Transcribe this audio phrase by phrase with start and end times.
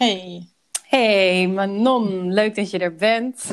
[0.00, 0.48] Hey.
[0.82, 3.50] Hey Manon, leuk dat je er bent.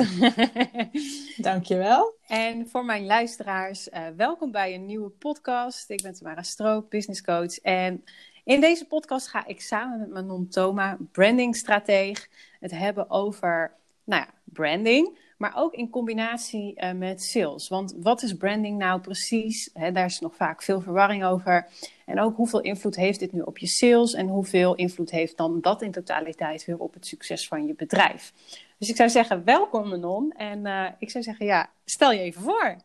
[1.36, 2.14] Dankjewel.
[2.26, 5.90] En voor mijn luisteraars, uh, welkom bij een nieuwe podcast.
[5.90, 7.58] Ik ben Tamara Stroop, business coach.
[7.58, 8.04] En
[8.44, 12.28] in deze podcast ga ik samen met Manon Thoma, brandingstrateeg,
[12.60, 13.72] het hebben over
[14.04, 15.18] nou ja, branding.
[15.38, 17.68] Maar ook in combinatie uh, met sales.
[17.68, 19.70] Want wat is branding nou precies?
[19.72, 21.68] daar is nog vaak veel verwarring over.
[22.08, 24.14] En ook hoeveel invloed heeft dit nu op je sales?
[24.14, 28.32] En hoeveel invloed heeft dan dat in totaliteit weer op het succes van je bedrijf?
[28.78, 30.32] Dus ik zou zeggen, welkom Manon.
[30.32, 32.76] En uh, ik zou zeggen, ja, stel je even voor.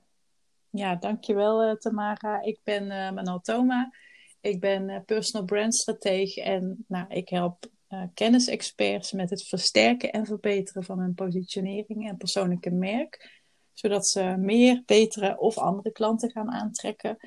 [0.69, 2.41] Ja, dankjewel uh, Tamara.
[2.41, 3.93] Ik ben uh, Manon Thoma.
[4.41, 7.71] Ik ben personal brand stratege en nou, ik help
[8.13, 13.41] kennisexperts met het versterken en verbeteren van hun positionering en persoonlijke merk.
[13.73, 17.17] Zodat ze meer, betere of andere klanten gaan aantrekken.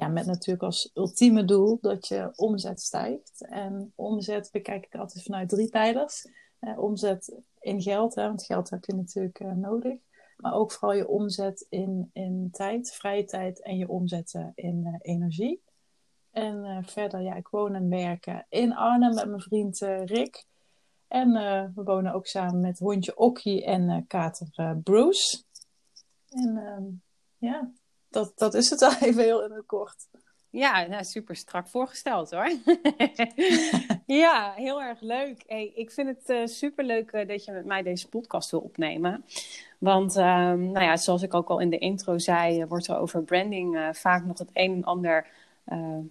[0.00, 3.46] Ja, met natuurlijk als ultieme doel dat je omzet stijgt.
[3.48, 6.26] En omzet bekijk ik altijd vanuit drie pijlers.
[6.60, 9.98] Uh, omzet in geld, hè, want geld heb je natuurlijk uh, nodig.
[10.36, 15.62] Maar ook vooral je omzet in, in tijd, vrije tijd en je omzetten in energie.
[16.30, 20.46] En uh, verder, ja, ik woon en werken in Arnhem met mijn vriend Rick.
[21.08, 21.32] En
[21.74, 25.42] we wonen ook samen met hondje Okkie en kater Bruce.
[26.28, 26.84] En ehm,
[27.36, 27.72] ja,
[28.10, 30.08] dat, dat is het al even heel in het kort.
[30.50, 32.50] Ja, nou, super strak voorgesteld hoor.
[34.22, 35.42] ja, heel erg leuk.
[35.46, 39.24] Hey, ik vind het uh, super leuk dat je met mij deze podcast wil opnemen.
[39.78, 43.22] Want um, nou ja, zoals ik ook al in de intro zei, wordt er over
[43.22, 45.26] branding vaak nog het een en ander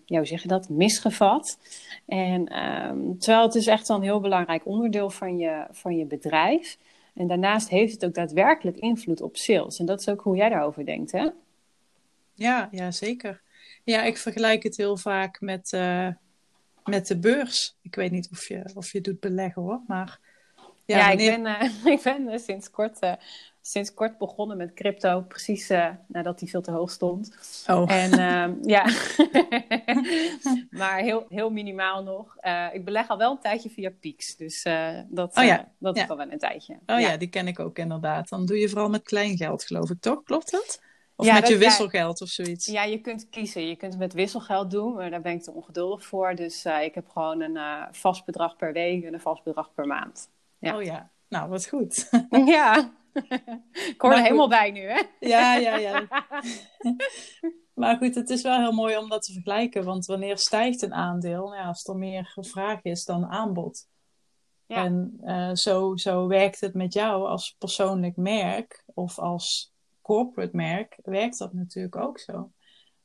[0.06, 1.58] ja, hoe zeg je dat, misgevat.
[2.06, 6.78] En um, terwijl het is echt een heel belangrijk onderdeel van je, van je bedrijf.
[7.14, 9.80] En daarnaast heeft het ook daadwerkelijk invloed op sales.
[9.80, 11.28] En dat is ook hoe jij daarover denkt, hè?
[12.40, 13.42] Ja, ja zeker.
[13.84, 16.08] Ja, ik vergelijk het heel vaak met, uh,
[16.84, 17.76] met de beurs.
[17.82, 20.20] Ik weet niet of je, of je doet beleggen hoor, maar...
[20.86, 21.34] Ja, ja wanneer...
[21.38, 23.00] ik ben, uh, ik ben sinds kort
[23.62, 25.68] sinds kort begonnen met crypto, precies
[26.08, 27.32] nadat die veel te hoog stond.
[27.68, 27.92] Oh.
[27.92, 28.86] En uh, ja,
[30.80, 32.36] maar heel, heel minimaal nog.
[32.74, 35.72] Ik beleg al wel een tijdje via Pix, dus eh, dat, oh, ja.
[35.78, 36.04] dat ja.
[36.04, 36.80] is al wel een tijdje.
[36.86, 37.18] Oh ja.
[37.18, 38.30] die ken ik ook inderdaad.
[38.30, 40.24] Dan doe je vooral met klein geld, geloof ik, toch?
[40.24, 40.82] Klopt dat?
[41.20, 42.66] Of met je wisselgeld of zoiets?
[42.66, 43.68] Ja, je kunt kiezen.
[43.68, 46.36] Je kunt het met wisselgeld doen, maar daar ben ik te ongeduldig voor.
[46.36, 50.30] Dus ik heb gewoon een vast bedrag per week en een vast bedrag per maand.
[50.60, 52.10] Oh ja, nou wat goed.
[52.46, 52.92] ja.
[53.72, 55.02] Ik hoor er helemaal bij nu, hè?
[55.20, 56.08] Ja, ja, ja.
[57.74, 59.84] maar goed, het is wel heel mooi om dat te vergelijken.
[59.84, 61.44] Want wanneer stijgt een aandeel?
[61.44, 63.88] Nou ja, als er meer vraag is dan aanbod.
[64.66, 64.84] Ja.
[64.84, 69.74] En uh, zo, zo werkt het met jou als persoonlijk merk of als
[70.10, 72.52] corporate merk, werkt dat natuurlijk ook zo.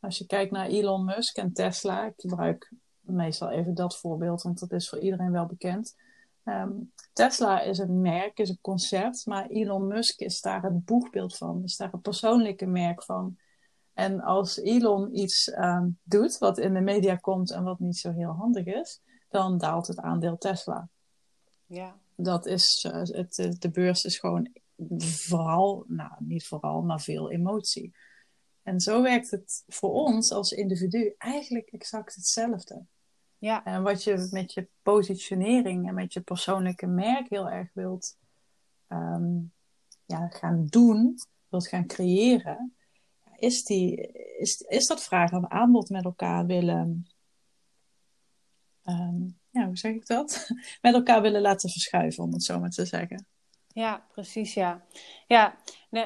[0.01, 4.59] Als je kijkt naar Elon Musk en Tesla, ik gebruik meestal even dat voorbeeld, want
[4.59, 5.97] dat is voor iedereen wel bekend.
[6.45, 11.37] Um, Tesla is een merk, is een concept, maar Elon Musk is daar het boegbeeld
[11.37, 13.37] van, is daar een persoonlijke merk van.
[13.93, 18.13] En als Elon iets um, doet wat in de media komt en wat niet zo
[18.13, 20.89] heel handig is, dan daalt het aandeel Tesla.
[21.67, 21.97] Ja.
[22.17, 24.49] Dat is, uh, het, de beurs is gewoon
[24.99, 27.95] vooral, nou niet vooral, maar veel emotie.
[28.63, 32.87] En zo werkt het voor ons als individu eigenlijk exact hetzelfde.
[33.39, 33.65] Ja.
[33.65, 38.17] En wat je met je positionering en met je persoonlijke merk heel erg wilt
[38.89, 39.53] um,
[40.05, 41.19] ja, gaan doen,
[41.49, 42.75] wilt gaan creëren,
[43.37, 47.07] is, die, is, is dat vraag en aanbod met elkaar willen,
[48.85, 50.51] um, ja, hoe zeg ik dat?
[50.83, 53.27] met elkaar willen laten verschuiven, om het zo maar te zeggen.
[53.75, 54.81] Ja, precies, ja.
[55.27, 55.55] Ja,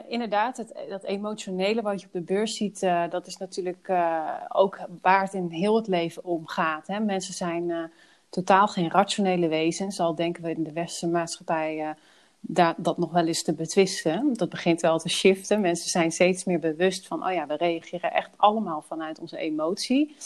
[0.09, 4.35] inderdaad, het, dat emotionele wat je op de beurs ziet, uh, dat is natuurlijk uh,
[4.49, 6.87] ook waar het in heel het leven om gaat.
[6.87, 7.01] Hè?
[7.01, 7.83] Mensen zijn uh,
[8.29, 11.95] totaal geen rationele wezens, al denken we in de westerse maatschappij
[12.41, 14.33] da dat nog wel eens te betwisten.
[14.33, 15.61] Dat begint wel te shiften.
[15.61, 20.17] Mensen zijn steeds meer bewust van, oh ja, we reageren echt allemaal vanuit onze emotie.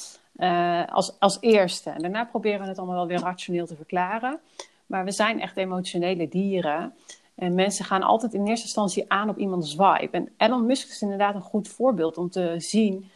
[0.88, 1.91] als, als eerste.
[1.91, 4.41] En daarna proberen we het allemaal wel weer rationeel te verklaren.
[4.86, 6.95] Maar we zijn echt emotionele dieren.
[7.42, 10.09] En mensen gaan altijd in eerste instantie aan op iemands vibe.
[10.10, 13.10] En Elon Musk is inderdaad een goed voorbeeld om te zien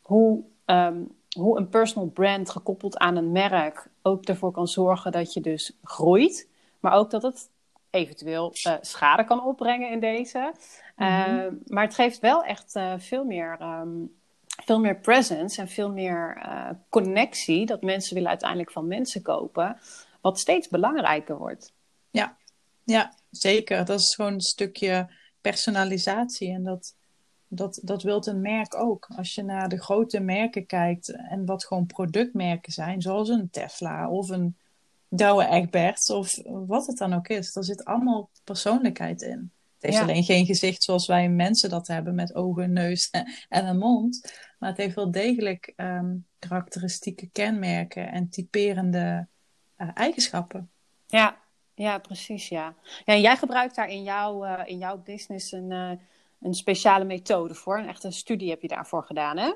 [0.00, 5.32] hoe, um, hoe een personal brand gekoppeld aan een merk ook ervoor kan zorgen dat
[5.32, 6.48] je dus groeit.
[6.80, 7.50] Maar ook dat het
[7.90, 10.52] eventueel uh, schade kan opbrengen in deze.
[10.96, 11.38] Mm -hmm.
[11.38, 13.58] uh, maar het geeft wel echt uh, veel meer.
[13.60, 14.14] Um,
[14.46, 17.66] veel meer presence en veel meer uh, connectie.
[17.66, 19.78] Dat mensen willen uiteindelijk van mensen kopen.
[20.20, 21.72] Wat steeds belangrijker wordt.
[22.10, 22.36] Ja,
[22.84, 23.84] ja, zeker.
[23.84, 26.52] Dat is gewoon een stukje personalisatie.
[26.52, 26.94] En dat,
[27.48, 29.08] dat, dat wilt een merk ook.
[29.16, 34.08] Als je naar de grote merken kijkt en wat gewoon productmerken zijn, zoals een Tesla
[34.10, 34.56] of een
[35.08, 37.56] Douwe Egberts of wat het dan ook is.
[37.56, 39.50] Er zit allemaal persoonlijkheid in.
[39.74, 40.02] Het heeft Ja.
[40.02, 43.10] alleen geen gezicht zoals wij mensen dat hebben met ogen, neus
[43.48, 44.32] en een mond.
[44.58, 49.26] Maar het heeft wel degelijk ehm, karakteristieke kenmerken en typerende
[49.76, 50.70] eh, eigenschappen.
[51.06, 51.41] Ja,
[51.74, 52.74] ja, precies, ja.
[53.04, 55.90] ja en jij gebruikt daar in jouw, eh, in jouw business een, eh,
[56.40, 57.78] een speciale methode voor.
[57.78, 59.52] Een echte studie heb je daarvoor gedaan, hè?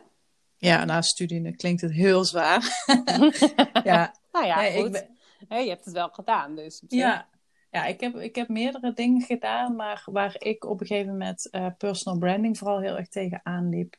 [0.57, 2.85] Ja, na studie dan klinkt het heel zwaar.
[3.85, 4.91] ja, Nou ja, nee, goed.
[4.91, 6.83] ben- je hebt het wel gedaan, dus.
[6.89, 7.27] Ja,
[7.71, 11.51] ja ik, heb, ik heb meerdere dingen gedaan, maar waar ik op een gegeven moment
[11.51, 13.97] eh, personal branding vooral heel erg tegen aanliep,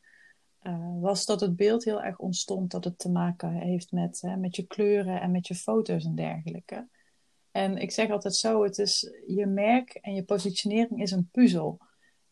[1.00, 4.56] was dat het beeld heel erg ontstond dat het te maken heeft met, hè, met
[4.56, 6.86] je kleuren en met je foto's en dergelijke.
[7.50, 11.78] En ik zeg altijd zo, het is je merk en je positionering is een puzzel.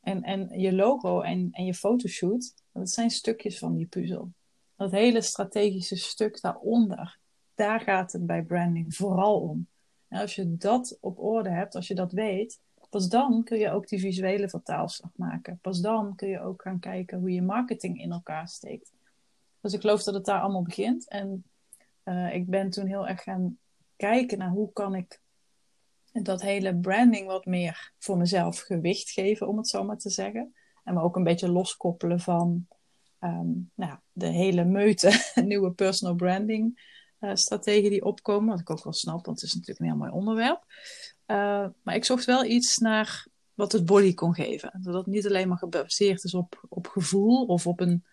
[0.00, 4.32] En, en je logo en, en je fotoshoot, dat zijn stukjes van die puzzel.
[4.76, 7.18] Dat hele strategische stuk daaronder,
[7.54, 9.68] daar gaat het bij branding vooral om.
[10.08, 12.60] En als je dat op orde hebt, als je dat weet,
[12.90, 15.58] pas dan kun je ook die visuele vertaalslag maken.
[15.62, 18.92] Pas dan kun je ook gaan kijken hoe je marketing in elkaar steekt.
[19.60, 21.08] Dus ik geloof dat het daar allemaal begint.
[21.08, 21.44] En
[22.02, 23.58] eh, ik ben toen heel erg gaan
[23.96, 25.20] kijken naar hoe kan ik
[26.12, 30.54] dat hele branding wat meer voor mezelf gewicht geven, om het zo maar te zeggen.
[30.84, 32.66] En me ook een beetje loskoppelen van
[33.18, 38.48] ehm, nou, de hele meute nieuwe personal branding eh, strategieën die opkomen.
[38.48, 40.64] Wat ik ook wel snap, want het is natuurlijk een heel mooi onderwerp.
[41.26, 44.78] Uh, maar ik zocht wel iets naar wat het body kon geven.
[44.82, 48.04] Dat het niet alleen maar gebaseerd is op, op gevoel of op een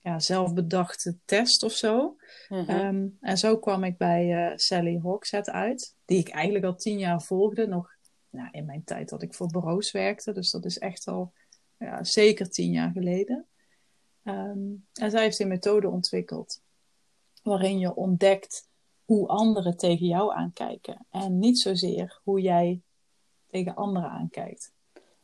[0.00, 2.16] ja, zelfbedachte test of zo.
[2.48, 2.70] Mhm.
[2.70, 6.98] Um, en zo kwam ik bij uh, Sally Hogshead uit, die ik eigenlijk al tien
[6.98, 7.66] jaar volgde.
[7.66, 7.96] Nog
[8.30, 10.32] nou, in mijn tijd dat ik voor bureaus werkte.
[10.32, 11.32] Dus dat is echt al
[11.78, 13.46] ja, zeker tien jaar geleden.
[14.24, 16.60] Um, en zij heeft een methode ontwikkeld
[17.42, 18.68] waarin je ontdekt
[19.04, 21.06] hoe anderen tegen jou aankijken.
[21.10, 22.82] En niet zozeer hoe jij
[23.46, 24.72] tegen anderen aankijkt.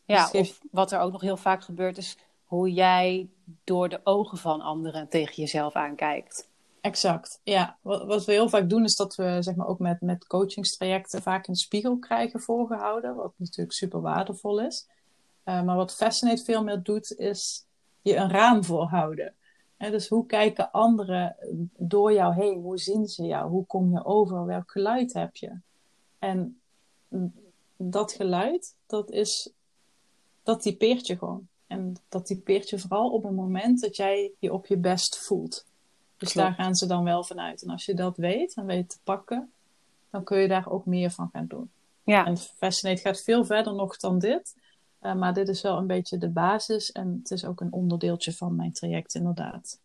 [0.05, 2.19] Ja, Dus of wat er ook nog heel vaak gebeurt is
[2.55, 3.29] hoe jij
[3.65, 6.49] door de ogen van anderen tegen jezelf aankijkt.
[6.81, 7.79] Exact, ja.
[7.83, 11.23] Wat, wat we heel vaak doen is dat we zeg maar, ook met, met coachingstrajecten
[11.23, 13.15] vaak een spiegel krijgen voorgehouden.
[13.15, 14.89] Wat natuurlijk super waardevol is.
[15.45, 17.67] Uh, maar wat Fascinate veel meer doet is
[18.03, 19.35] je een raam voorhouden.
[19.79, 21.37] Dus hoe kijken anderen
[21.79, 22.61] door jou heen?
[22.61, 23.51] Hoe zien ze jou?
[23.51, 24.47] Hoe kom je over?
[24.47, 25.53] Welk geluid heb je?
[26.19, 26.61] En
[27.77, 29.53] dat geluid, dat is,
[30.43, 31.49] dat typeert je gewoon.
[31.67, 35.65] En dat typeert je vooral op het moment dat jij je op je best voelt.
[36.17, 36.49] Dus Klopt.
[36.49, 37.63] daar gaan ze dan wel vanuit.
[37.63, 39.53] En als je dat weet en weet te pakken,
[40.11, 41.71] dan kun je daar ook meer van gaan doen.
[42.03, 44.55] Ja, En Fascinate gaat veel verder nog dan dit.
[45.03, 46.93] Uh, maar dit is wel een beetje de basis.
[46.93, 49.79] En het is ook een onderdeeltje van mijn traject, inderdaad.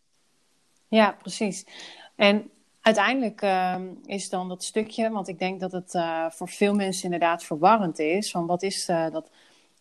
[0.88, 1.66] ja precies.
[2.14, 2.50] En
[2.80, 7.04] uiteindelijk uh, is dan dat stukje, want ik denk dat het uh, voor veel mensen
[7.04, 8.30] inderdaad verwarrend is.
[8.30, 9.30] Van wat is uh, dat,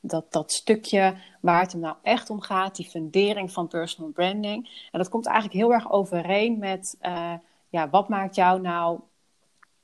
[0.01, 4.87] dat, dat stukje waar het hem nou echt om gaat, die fundering van personal branding.
[4.91, 7.33] En dat komt eigenlijk heel erg overeen met uh,
[7.69, 8.99] ja, wat maakt jou nou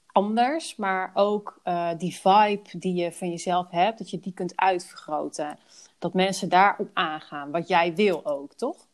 [0.05, 4.55] anders, maar ook uh, die vibe die je van jezelf hebt, dat je die kunt
[4.55, 5.57] uitvergroten.
[5.99, 8.87] Dat mensen daarop aangaan, wat jij wil ook, toch?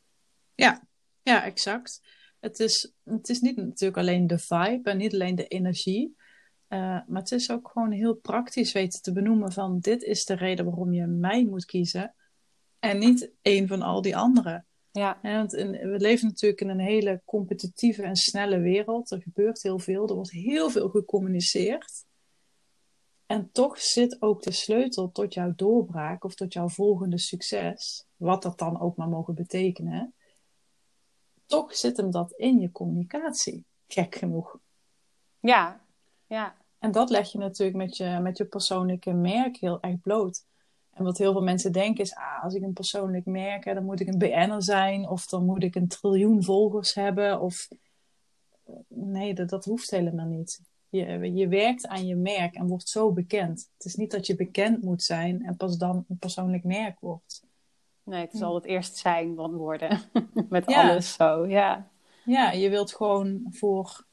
[0.56, 0.81] Ja,
[1.21, 2.01] ja exact.
[2.39, 6.15] Het is, het is niet natuurlijk alleen de vibe en niet alleen de energie.
[6.73, 10.33] Uh, maar het is ook gewoon heel praktisch weten te benoemen van dit is de
[10.33, 12.16] reden waarom je mij moet kiezen.
[12.80, 14.66] En niet een van al die anderen.
[14.92, 15.19] Ja.
[15.21, 19.11] Ja, want in, we leven natuurlijk in een hele competitieve en snelle wereld.
[19.11, 22.06] Er gebeurt heel veel, er wordt heel veel gecommuniceerd.
[23.25, 28.42] En toch zit ook de sleutel tot jouw doorbraak of tot jouw volgende succes, wat
[28.42, 30.13] dat dan ook maar mogen betekenen.
[31.45, 34.59] Toch zit hem dat in je communicatie, gek genoeg.
[35.40, 35.85] Ja,
[36.28, 36.60] ja.
[36.81, 40.45] En dat leg je natuurlijk met je, met je persoonlijke merk heel erg bloot.
[40.94, 43.85] En wat heel veel mensen denken is, ah, als ik een persoonlijk merk heb, dan
[43.85, 45.09] moet ik een BN'er zijn.
[45.09, 47.42] Of dan moet ik een triljoen volgers hebben.
[47.42, 47.68] Of
[48.88, 50.61] nee, dat, dat hoeft helemaal niet.
[50.90, 53.69] Je, je werkt aan je merk en wordt zo bekend.
[53.78, 57.44] Het is niet dat je bekend moet zijn en pas dan een persoonlijk merk wordt.
[58.04, 60.00] Nee, het zal het eerst zijn van worden.
[60.50, 60.90] Met Ja.
[60.90, 61.90] alles zo, ja.
[62.26, 64.06] Ja, je wilt gewoon voor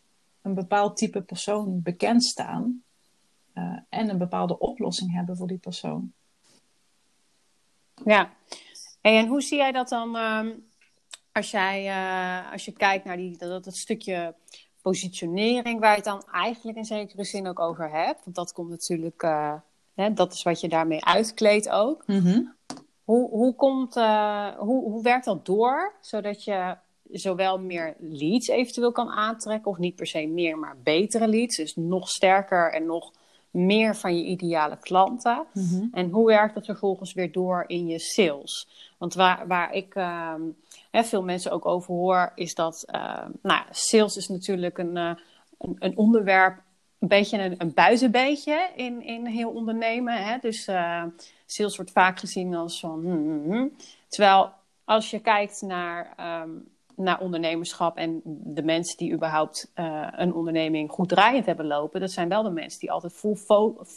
[0.48, 2.82] een bepaald type persoon bekend staan.
[3.52, 6.12] eh, en een bepaalde oplossing hebben voor die persoon.
[8.04, 8.30] Ja.
[9.00, 10.50] En hoe zie jij dat dan ehm,
[11.32, 14.34] als, jij, eh, als je kijkt naar die, dat, dat stukje
[14.82, 18.24] positionering, waar je het dan eigenlijk in zekere zin ook over hebt?
[18.24, 19.54] Want dat komt natuurlijk, eh,
[19.94, 22.04] hè, dat is wat je daarmee uitkleedt ook.
[23.04, 23.94] Hoe, hoe, komt,
[24.58, 26.76] hoe, hoe werkt dat door, zodat je
[27.12, 31.56] zowel meer leads eventueel kan aantrekken, of niet per se meer, maar betere leads.
[31.56, 33.12] Dus nog sterker en nog
[33.50, 35.46] meer van je ideale klanten.
[35.52, 35.86] Mhm.
[35.92, 38.68] En hoe werkt dat vervolgens weer door in je sales?
[38.98, 40.42] Want waar, waar ik ehm,
[40.90, 45.14] hè, veel mensen ook over hoor, is dat ehm, nou, sales is natuurlijk een, eh,
[45.58, 46.62] een, een onderwerp,
[46.98, 50.24] een beetje een, een buitenbeetje in, in heel ondernemen.
[50.24, 50.38] Hè?
[50.40, 51.04] Dus eh,
[51.46, 53.00] sales wordt vaak gezien als van.
[53.00, 53.72] hmm, hmm, hmm.
[54.08, 54.50] Terwijl
[54.84, 56.50] als je kijkt naar, ehm,
[56.98, 62.10] naar ondernemerschap en de mensen die überhaupt eh, een onderneming goed draaiend hebben lopen, dat
[62.10, 63.24] zijn wel de mensen die altijd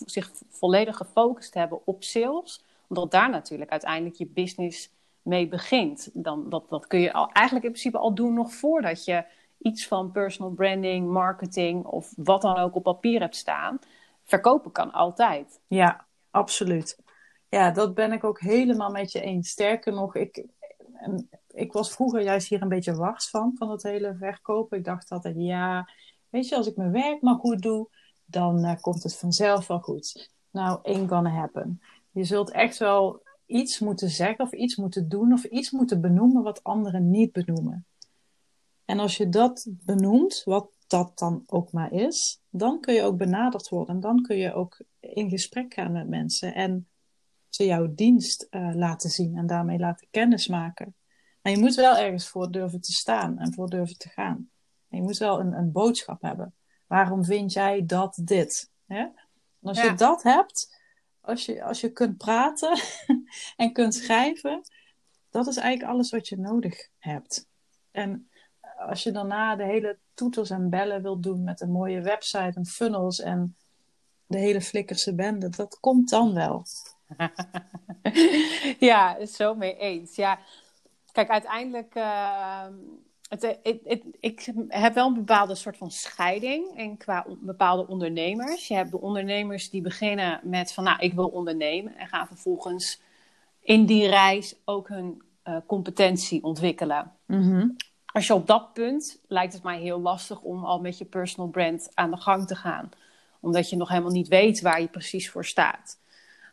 [0.05, 2.63] zich volledig gefocust hebben op sales.
[2.87, 4.91] Omdat daar natuurlijk uiteindelijk je business
[5.21, 6.09] mee begint.
[6.13, 9.25] Dan, dat, dat kun je al, eigenlijk in principe al doen nog voordat je
[9.57, 13.79] iets van personal branding, marketing of wat dan ook op papier hebt staan.
[14.23, 15.59] Verkopen kan altijd.
[15.67, 16.99] Ja, absoluut.
[17.49, 19.49] Ja, dat ben ik ook helemaal met je eens.
[19.49, 20.45] Sterker nog, ik,
[21.53, 24.77] ik was vroeger juist hier een beetje wars van, van het hele verkopen.
[24.77, 25.89] Ik dacht altijd, ja,
[26.29, 27.89] weet je, als ik mijn werk maar goed doe,
[28.25, 30.31] dan eh, komt het vanzelf wel goed.
[30.51, 31.81] Nou, ain't gonna happen.
[32.11, 36.43] Je zult echt wel iets moeten zeggen of iets moeten doen of iets moeten benoemen
[36.43, 37.85] wat anderen niet benoemen.
[38.85, 43.17] En als je dat benoemt, wat dat dan ook maar is, dan kun je ook
[43.17, 43.95] benaderd worden.
[43.95, 46.87] En dan kun je ook in gesprek gaan met mensen en
[47.49, 50.95] ze jouw dienst eh, laten zien en daarmee laten kennismaken.
[51.41, 54.49] Maar je moet wel ergens voor durven te staan en voor durven te gaan.
[54.89, 56.55] En je moet wel een, een boodschap hebben.
[56.87, 58.69] Waarom vind jij dat dit?
[58.85, 58.99] Hè?
[58.99, 59.13] En
[59.61, 59.83] als Ja.
[59.83, 60.79] je dat hebt,
[61.21, 62.79] als je, als je kunt praten
[63.55, 64.61] en kunt schrijven,
[65.29, 67.47] dat is eigenlijk alles wat je nodig hebt.
[67.91, 68.29] En
[68.77, 72.65] als je daarna de hele toeters en bellen wilt doen met een mooie website en
[72.65, 73.55] funnels en
[74.25, 76.65] de hele flikkerse bende, dat komt dan wel.
[78.79, 80.15] ja, zo mee eens.
[80.15, 80.39] Ja,
[81.11, 81.95] kijk, uiteindelijk.
[81.95, 82.65] eh,
[83.29, 87.87] het, het, het- ik heb wel een bepaalde soort van scheiding in qua on- bepaalde
[87.87, 88.67] ondernemers.
[88.67, 93.01] Je hebt de ondernemers die beginnen met van, nou, ik wil ondernemen en gaan vervolgens
[93.61, 97.11] in die reis ook hun eh, competentie ontwikkelen.
[98.05, 101.49] Als je op dat punt lijkt het mij heel lastig om al met je personal
[101.49, 102.89] brand aan de gang te gaan,
[103.39, 105.99] omdat je nog helemaal niet weet waar je precies voor staat.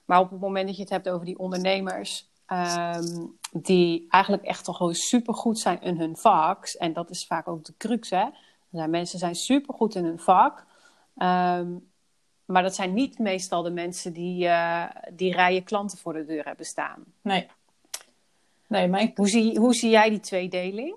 [0.04, 4.64] Maar op het moment dat je het hebt over die ondernemers, ehm, die eigenlijk echt
[4.64, 8.24] toch gewoon supergoed zijn in hun vak, en dat is vaak ook de crux, hè.
[8.70, 10.66] Zijn mensen zijn supergoed in hun vak,
[11.16, 11.76] ehm,
[12.44, 16.44] maar dat zijn niet meestal de mensen die, eh, die rijen klanten voor de deur
[16.44, 17.04] hebben staan.
[17.22, 17.46] Nee.
[18.66, 20.96] Nee, mijn, Hoe zie, hoe zie jij die tweedeling?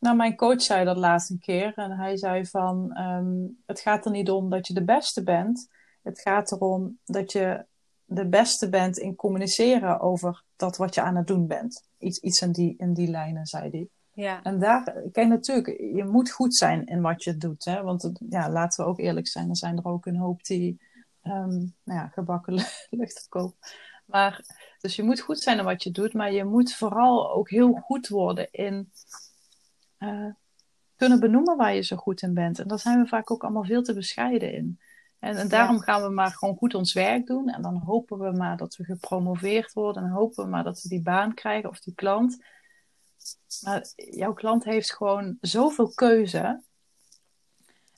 [0.00, 1.72] nou, mijn coach zei dat laatst een keer.
[1.76, 5.70] En hij zei van, ehm, het gaat er niet om dat je de beste bent.
[6.02, 7.64] Het gaat erom dat je
[8.12, 11.84] de beste bent in communiceren over dat wat je aan het doen bent.
[11.98, 13.88] Iets, iets in, die, in die lijnen, zei hij.
[14.12, 17.64] Ja, En daar, kijk natuurlijk, je moet goed zijn in wat je doet.
[17.64, 17.82] Hè?
[17.82, 20.80] Want het- ja, laten we ook eerlijk zijn, er zijn er ook een hoop die
[21.22, 21.48] ehm,
[21.84, 22.54] nou ja, gebakken
[22.90, 23.28] lucht.
[24.06, 24.44] Maar,
[24.80, 27.72] dus je moet goed zijn in wat je doet, maar je moet vooral ook heel
[27.72, 28.90] goed worden in
[29.98, 30.26] eh,
[30.96, 32.58] kunnen benoemen waar je zo goed in bent.
[32.58, 34.80] En daar zijn we vaak ook allemaal veel te bescheiden in.
[35.20, 37.48] En, en daarom gaan we maar gewoon goed ons werk doen.
[37.48, 40.02] En dan hopen we maar dat we gepromoveerd worden.
[40.02, 42.44] En hopen we maar dat we die baan krijgen of die klant.
[43.62, 46.62] Maar jouw klant heeft gewoon zoveel keuze.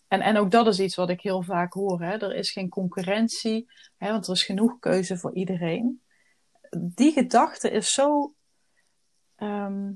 [0.09, 2.03] En, en ook dat is iets wat ik heel vaak hoor.
[2.03, 2.17] Hè?
[2.17, 4.11] Er is geen concurrentie, hè?
[4.11, 6.03] want er is genoeg keuze voor iedereen.
[6.79, 8.35] Die gedachte is zo,
[9.37, 9.93] ehm,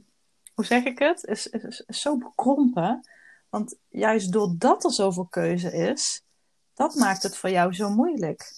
[0.55, 1.25] hoe zeg ik het?
[1.25, 3.09] Is, is, is zo bekrompen.
[3.49, 6.26] Want juist doordat er zoveel keuze is,
[6.77, 8.53] dat maakt het voor jou zo moeilijk.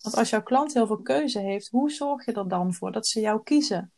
[0.00, 3.06] Want als jouw klant heel veel keuze heeft, hoe zorg je er dan voor dat
[3.06, 3.92] ze jou kiezen?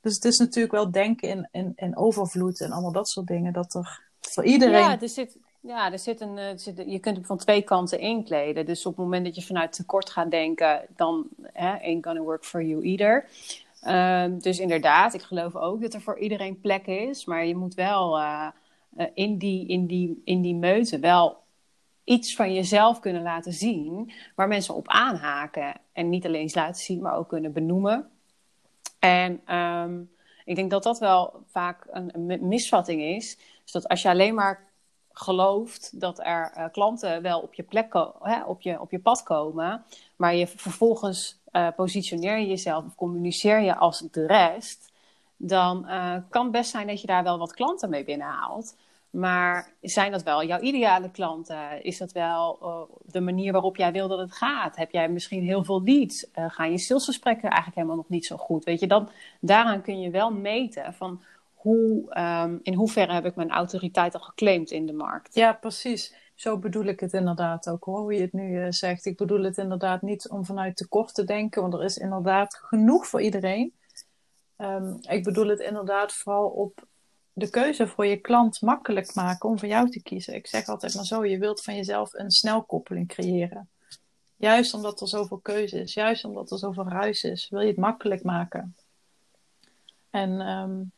[0.00, 3.52] Dus het is natuurlijk wel denken in, in, overvloed en allemaal dat soort dingen.
[3.52, 4.80] Dat er voor iedereen.
[4.80, 8.66] Ja, er zit, ja er zit een, zit, je kunt hem van twee kanten inkleden.
[8.66, 12.44] Dus op het moment dat je vanuit tekort gaat denken, dan hè, ain't gonna work
[12.44, 13.28] for you either.
[13.80, 17.24] Ehm, dus inderdaad, ik geloof ook dat er voor iedereen plek is.
[17.24, 18.46] Maar je moet wel eh,
[18.96, 21.46] eh, in, die, in, die, in die meute wel
[22.08, 24.12] iets van jezelf kunnen laten zien.
[24.34, 25.74] Waar mensen op aanhaken.
[25.92, 28.10] En niet alleen laten zien, maar ook kunnen benoemen.
[28.98, 30.00] En ehm,
[30.44, 33.36] ik denk dat dat wel vaak een, misvatting is.
[33.62, 34.66] Dus dat als je alleen maar
[35.12, 39.22] gelooft dat er eh, klanten wel op je plek hè, op, je, op je pad
[39.22, 39.84] komen,
[40.16, 44.92] maar je vervolgens eh, positioneer je jezelf of communiceer je als de rest,
[45.36, 48.76] dan eh, kan het best zijn dat je daar wel wat klanten mee binnenhaalt.
[49.10, 51.84] Maar zijn dat wel jouw ideale klanten?
[51.84, 54.76] Is dat wel eh, de manier waarop jij wil dat het gaat?
[54.76, 56.30] Heb jij misschien heel veel leads?
[56.30, 58.64] Eh, gaan je salesgesprekken eigenlijk helemaal nog niet zo goed?
[58.64, 59.10] Weet je, dan,
[59.40, 61.22] daaraan kun je wel meten van
[61.54, 65.34] hoe, um, in hoeverre heb ik mijn autoriteit al geclaimd in de markt?
[65.34, 66.14] Ja, precies.
[66.34, 69.06] Zo bedoel ik het inderdaad ook hoor, hoe je het nu uh, zegt.
[69.06, 73.06] Ik bedoel het inderdaad niet om vanuit tekort te denken, want er is inderdaad genoeg
[73.06, 73.72] voor iedereen.
[74.58, 76.86] Um, ik bedoel het inderdaad vooral op
[77.38, 80.34] de keuze voor je klant makkelijk maken om voor jou te kiezen.
[80.34, 83.68] Ik zeg altijd maar zo, je wilt van jezelf een snelkoppeling creëren.
[84.36, 87.76] Juist omdat er zoveel keuze is, juist omdat er zoveel ruis is, wil je het
[87.76, 88.76] makkelijk maken.
[90.10, 90.92] En um,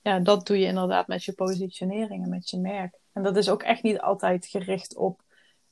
[0.00, 2.98] ja, dat doe je inderdaad met je positionering en met je merk.
[3.12, 5.22] En dat is ook echt niet altijd gericht op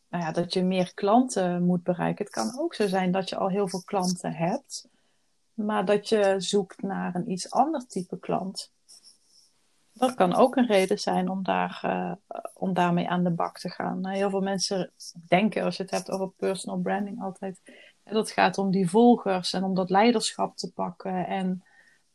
[0.08, 2.24] nou ja, dat je meer klanten moet bereiken.
[2.24, 4.88] Het kan ook zo zijn dat je al heel veel klanten hebt,
[5.54, 8.70] maar dat je zoekt naar een iets ander type klant.
[10.00, 12.12] Dat kan ook een reden zijn om, daar, uh,
[12.54, 14.00] om daarmee aan de bak te gaan.
[14.00, 14.92] Nou, heel veel mensen
[15.28, 17.60] denken, als je het hebt over personal branding, altijd
[18.04, 21.64] dat gaat om die volgers en om dat leiderschap te pakken en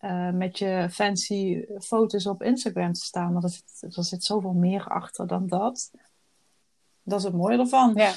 [0.01, 3.33] uh, met je fancy foto's op Instagram te staan.
[3.33, 5.91] Maar er zit, er zit zoveel meer achter dan dat.
[7.03, 7.93] Dat is het mooie ervan.
[7.95, 8.13] Ja,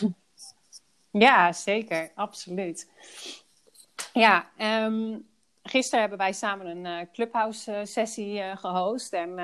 [1.10, 2.10] ja zeker.
[2.14, 2.90] Absoluut.
[4.12, 4.46] Ja,
[4.84, 5.27] um,
[5.68, 9.12] gisteren hebben wij samen een uh, Clubhouse-sessie uh, gehost.
[9.12, 9.34] En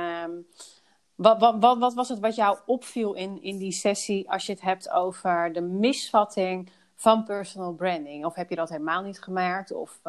[1.15, 4.53] wat, wat, wat, wat, was het wat jou opviel in, in die sessie als je
[4.53, 8.25] het hebt over de misvatting van personal branding?
[8.25, 9.73] Of heb je dat helemaal niet gemerkt?
[9.73, 10.01] Of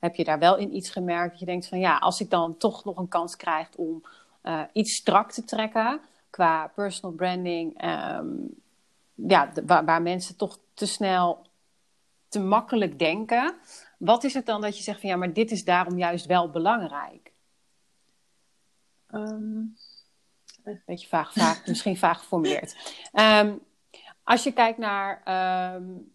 [0.00, 2.56] heb je daar wel in iets gemerkt dat je denkt van ja, als ik dan
[2.56, 4.02] toch nog een kans krijg om
[4.72, 6.00] iets strak te trekken
[6.30, 8.54] qua personal branding, um,
[9.14, 11.46] ja, waar mensen toch te snel
[12.28, 13.54] te makkelijk denken.
[13.96, 16.50] Wat is het dan dat je zegt van ja, maar dit is daarom juist wel
[16.50, 17.32] belangrijk?
[19.10, 19.76] Um...
[20.86, 22.76] Beetje vaag, vaag misschien vaag geformuleerd.
[23.12, 23.60] Um,
[24.24, 25.22] als je kijkt naar,
[25.74, 26.12] um,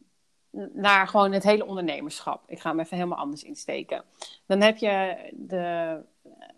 [0.74, 2.44] naar gewoon het hele ondernemerschap.
[2.48, 4.04] Ik ga hem even helemaal anders insteken.
[4.46, 5.98] Dan heb je de,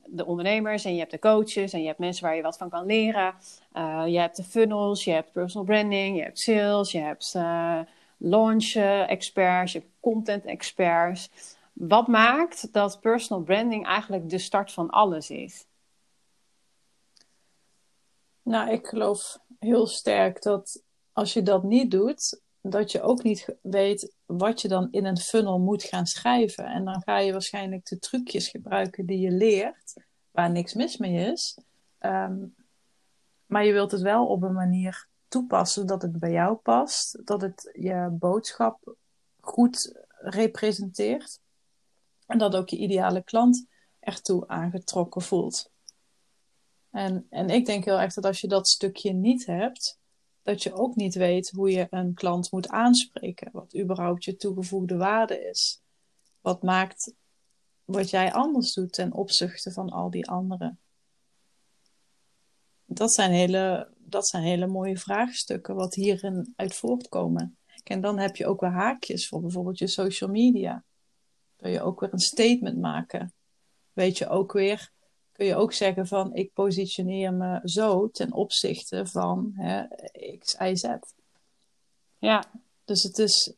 [0.06, 2.70] de ondernemers en je hebt de coaches en je hebt mensen waar je wat van
[2.70, 3.34] kan leren.
[3.74, 7.80] Uh, je hebt de funnels, je hebt personal branding, je hebt sales, je hebt uh,
[8.18, 8.76] launch
[9.08, 11.30] experts, je hebt content experts.
[11.74, 15.66] Wat maakt dat personal branding eigenlijk de start van alles is?
[18.42, 23.56] Nou, ik geloof heel sterk dat als je dat niet doet, dat je ook niet
[23.62, 26.66] weet wat je dan in een funnel moet gaan schrijven.
[26.66, 29.94] En dan ga je waarschijnlijk de trucjes gebruiken die je leert,
[30.32, 31.58] waar niks mis mee is.
[32.00, 32.56] Um,
[33.46, 37.42] maar je wilt het wel op een manier toepassen dat het bij jou past, dat
[37.42, 38.96] het je boodschap
[39.40, 41.40] goed representeert
[42.26, 43.66] en dat ook je ideale klant
[44.00, 45.72] ertoe aangetrokken voelt.
[46.90, 50.00] En, en ik denk heel erg dat als je dat stukje niet hebt,
[50.42, 54.98] dat je ook niet weet hoe je een klant moet aanspreken, wat überhaupt je toegevoegde
[54.98, 55.82] waarde is.
[56.42, 57.14] Wat maakt
[57.86, 60.80] wat jij anders doet ten opzichte van al die anderen.
[62.86, 67.58] Dat zijn hele dat zijn hele mooie vraagstukken wat hierin uit voortkomen.
[67.84, 70.84] En dan heb je ook weer haakjes voor bijvoorbeeld je social media.
[71.56, 73.34] Kun je ook weer een statement maken.
[73.94, 74.92] Weet je ook weer,
[75.32, 79.84] kun je ook zeggen van ik positioneer me zo ten opzichte van hè,
[80.38, 80.96] X, Y, Z.
[82.18, 82.44] Ja.
[82.86, 83.54] Dus het is,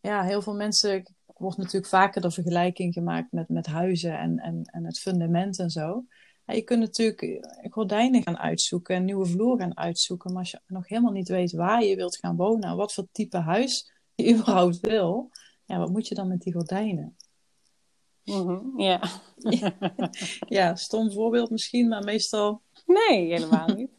[0.00, 4.62] ja, heel veel mensen, wordt natuurlijk vaker de vergelijking gemaakt met, met huizen en, en,
[4.64, 6.04] en het fundament en zo
[6.54, 10.32] je kunt natuurlijk eh, gordijnen gaan uitzoeken en nieuwe vloer gaan uitzoeken.
[10.32, 13.38] Maar als je nog helemaal niet weet waar je wilt gaan wonen, wat voor type
[13.38, 15.30] huis je überhaupt wil,
[15.64, 17.16] ja, wat moet je dan met die gordijnen?
[18.24, 19.00] Mm ja.
[20.58, 20.74] ja.
[20.74, 22.60] stom voorbeeld misschien, maar meestal.
[22.86, 23.90] Nee, helemaal niet.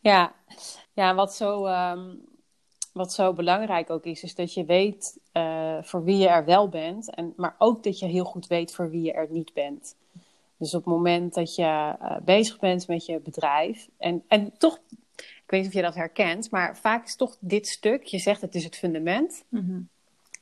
[0.00, 0.34] ja.
[0.92, 2.28] ja, wat zo, um,
[2.92, 6.68] wat zo belangrijk ook is, is dat je weet uh, voor wie je er wel
[6.68, 9.96] bent, en, maar ook dat je heel goed weet voor wie je er niet bent.
[10.58, 11.62] Dus op het moment dat je
[12.02, 13.88] uh, bezig bent met je bedrijf.
[13.98, 14.78] En, en toch,
[15.16, 18.40] ik weet niet of je dat herkent, maar vaak is toch dit stuk, je zegt
[18.40, 19.44] het is het fundament.
[19.48, 19.88] Mm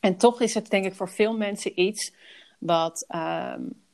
[0.01, 2.13] En toch is het denk ik voor veel mensen iets
[2.59, 3.85] wat um,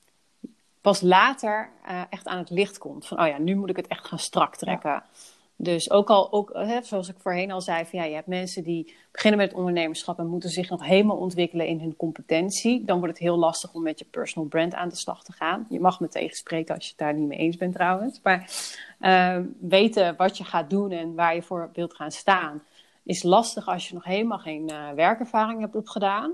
[0.81, 3.07] pas later uh, echt aan het licht komt.
[3.07, 4.91] Van, oh ja, nu moet ik het echt gaan strak trekken.
[4.91, 5.07] Ja.
[5.57, 8.63] Dus ook al, ook, hè, zoals ik voorheen al zei, van, ja, je hebt mensen
[8.63, 12.85] die beginnen met ondernemerschap en moeten zich nog helemaal ontwikkelen in hun competentie.
[12.85, 15.67] Dan wordt het heel lastig om met je personal brand aan de slag te gaan.
[15.69, 18.21] Je mag me tegenspreken als je het daar niet mee eens bent trouwens.
[18.23, 18.51] Maar
[19.01, 22.63] uh, weten wat je gaat doen en waar je voor wilt gaan staan,
[23.03, 26.33] is lastig als je nog helemaal geen uh, werkervaring hebt opgedaan.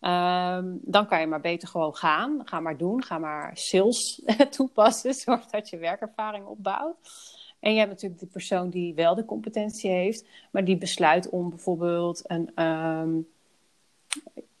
[0.00, 2.42] Um, dan kan je maar beter gewoon gaan.
[2.44, 3.02] Ga maar doen.
[3.02, 4.22] Ga maar sales
[4.56, 5.14] toepassen.
[5.24, 6.96] Zorg dat je werkervaring opbouwt.
[7.60, 11.48] En je hebt natuurlijk de persoon die wel de competentie heeft, maar die besluit om
[11.48, 13.28] bijvoorbeeld een, um,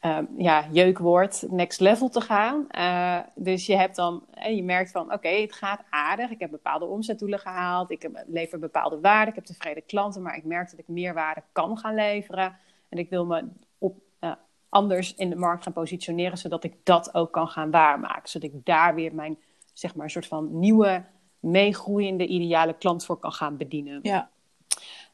[0.00, 2.66] um, ja, jeukwoord next level te gaan.
[2.70, 6.30] Uh, dus je hebt dan, en je merkt van, oké, het gaat aardig.
[6.30, 7.90] Ik heb bepaalde omzetdoelen gehaald.
[7.90, 9.28] Ik lever bepaalde waarden.
[9.28, 12.56] Ik heb tevreden klanten, maar ik merk dat ik meer waarde kan gaan leveren.
[12.88, 14.32] En ik wil me op, uh,
[14.68, 18.28] anders in de markt gaan positioneren, zodat ik dat ook kan gaan waarmaken.
[18.28, 19.38] Zodat ik daar weer mijn,
[19.72, 21.04] zeg maar, een soort van nieuwe,
[21.40, 24.00] meegroeiende, ideale klant voor kan gaan bedienen.
[24.02, 24.30] Ja.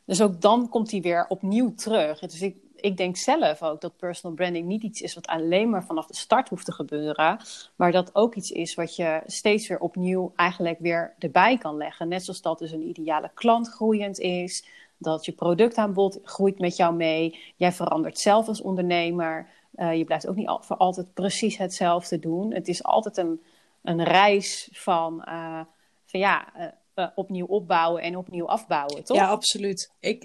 [0.05, 2.19] Dus ook dan komt hij weer opnieuw terug.
[2.19, 5.85] Dus ik, ik denk zelf ook dat personal branding niet iets is wat alleen maar
[5.85, 7.39] vanaf de start hoeft te gebeuren,
[7.77, 12.09] maar dat ook iets is wat je steeds weer opnieuw eigenlijk weer erbij kan leggen.
[12.09, 14.67] Net zoals dat dus een ideale klant groeiend is,
[14.99, 20.27] dat je productaanbod groeit met jou mee, jij verandert zelf als ondernemer, uh, je blijft
[20.27, 22.55] ook niet voor altijd precies hetzelfde doen.
[22.55, 23.43] Het is altijd een,
[23.83, 25.61] een reis van, uh,
[26.07, 26.53] van ja.
[26.57, 26.67] Uh,
[26.97, 29.17] uh, opnieuw opbouwen en opnieuw afbouwen, toch?
[29.17, 29.93] Ja, absoluut.
[30.01, 30.23] Ik,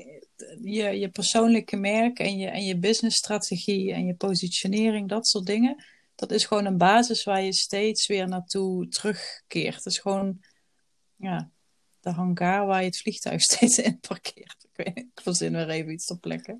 [0.61, 5.83] je, je persoonlijke merk en je, en je businessstrategie en je positionering, dat soort dingen,
[6.15, 9.75] dat is gewoon een basis waar je steeds weer naartoe terugkeert.
[9.75, 10.39] Het is gewoon
[11.15, 11.51] ja,
[11.99, 14.67] de hangar waar je het vliegtuig steeds in parkeert.
[14.71, 16.59] Ik, weet, ik verzin weer even iets ter plekke.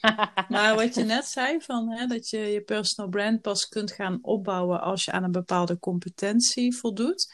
[0.48, 4.18] maar wat je net zei, van, hè, dat je je personal brand pas kunt gaan
[4.22, 7.28] opbouwen als je aan een bepaalde competentie voldoet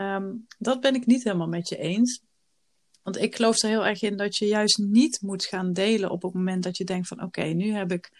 [0.00, 2.22] Um, dat ben ik niet helemaal met je eens.
[3.02, 6.22] Want ik geloof er heel erg in dat je juist niet moet gaan delen op
[6.22, 8.10] het moment dat je denkt van oké, nu heb ik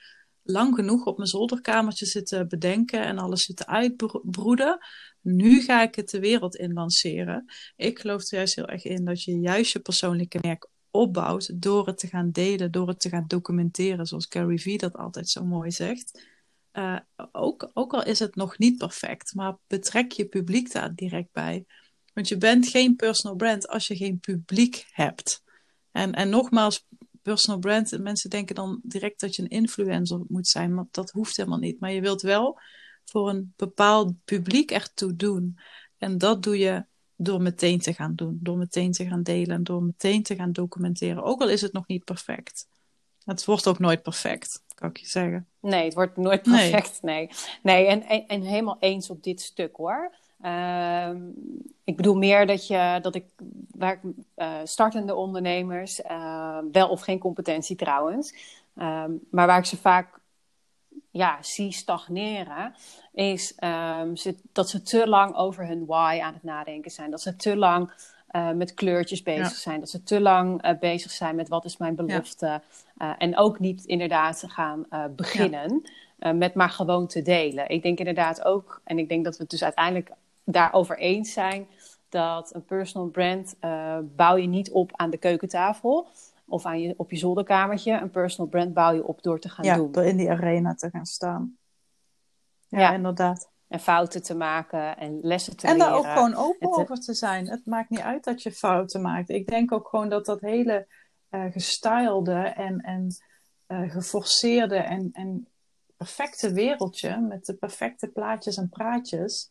[0.43, 4.79] lang genoeg op mijn zolderkamertje zitten bedenken en alles zitten uitbroeden.
[5.21, 7.45] Nu ga ik het de wereld in lanceren.
[7.77, 11.87] Ik geloof er juist heel erg in dat je juist je persoonlijke merk opbouwt door
[11.87, 15.45] het te gaan delen, door het te gaan documenteren, zoals Gary Vee dat altijd zo
[15.45, 16.23] mooi zegt.
[16.81, 16.99] Uh,
[17.33, 21.65] ook, ook al is het nog niet perfect, maar betrek je publiek daar direct bij.
[22.13, 25.43] Want je bent geen personal brand als je geen publiek hebt.
[25.91, 26.87] En, en nogmaals,
[27.23, 31.37] personal brand, mensen denken dan direct dat je een influencer moet zijn, maar dat hoeft
[31.37, 31.81] helemaal niet.
[31.81, 32.61] Maar je wilt wel
[33.05, 35.59] voor een bepaald publiek ertoe doen.
[35.99, 36.85] En dat doe je
[37.17, 40.53] door meteen te gaan doen, door meteen te gaan delen en door meteen te gaan
[40.53, 41.23] documenteren.
[41.23, 42.69] Ook al is het nog niet perfect.
[43.25, 45.47] Het wordt ook nooit perfect, kan ik je zeggen.
[45.61, 47.03] Nee, het wordt nooit perfect.
[47.03, 47.31] Nee,
[47.63, 47.87] nee.
[47.87, 50.13] en, en, en helemaal eens op dit stuk hoor.
[50.45, 51.11] Uh,
[51.85, 53.25] ik bedoel meer dat, je, dat ik,
[53.71, 54.01] waar
[54.37, 58.35] uh, startende ondernemers, uh, wel of geen competentie trouwens,
[58.77, 60.21] ehm, maar waar ik ze vaak
[61.11, 62.75] ja, zie stagneren,
[63.13, 63.55] is
[64.01, 67.11] um, ze, dat ze te lang over hun why aan het nadenken zijn.
[67.11, 67.93] Dat ze te lang
[68.33, 69.81] uh, met kleurtjes bezig zijn.
[69.81, 72.47] Dat ze te lang uh, bezig zijn met wat is mijn belofte.
[72.47, 72.63] Ja.
[72.99, 75.83] Uh, en ook niet inderdaad gaan beginnen
[76.19, 76.33] ja.
[76.33, 77.69] met maar gewoon te delen.
[77.69, 80.11] Ik denk inderdaad ook, en ik denk dat we het dus uiteindelijk
[80.45, 81.67] daarover eens zijn,
[82.09, 83.57] dat een personal brand
[84.17, 86.09] bouw je niet op aan de keukentafel
[86.45, 87.93] of aan je, op je zolderkamertje.
[87.93, 89.93] Een personal brand bouw je op door te gaan ja, doen.
[89.93, 91.57] door in die arena te gaan staan.
[92.69, 93.49] Ja, inderdaad.
[93.71, 95.87] En fouten te maken en lessen te en leren.
[95.87, 97.49] En daar ook gewoon open het, over te zijn.
[97.49, 99.29] Het maakt niet uit dat je fouten maakt.
[99.29, 100.87] Ik denk ook gewoon dat dat hele
[101.31, 103.17] uh, gestylede en, en
[103.69, 105.49] uh, geforceerde en, en
[105.97, 109.51] perfecte wereldje met de perfecte plaatjes en praatjes.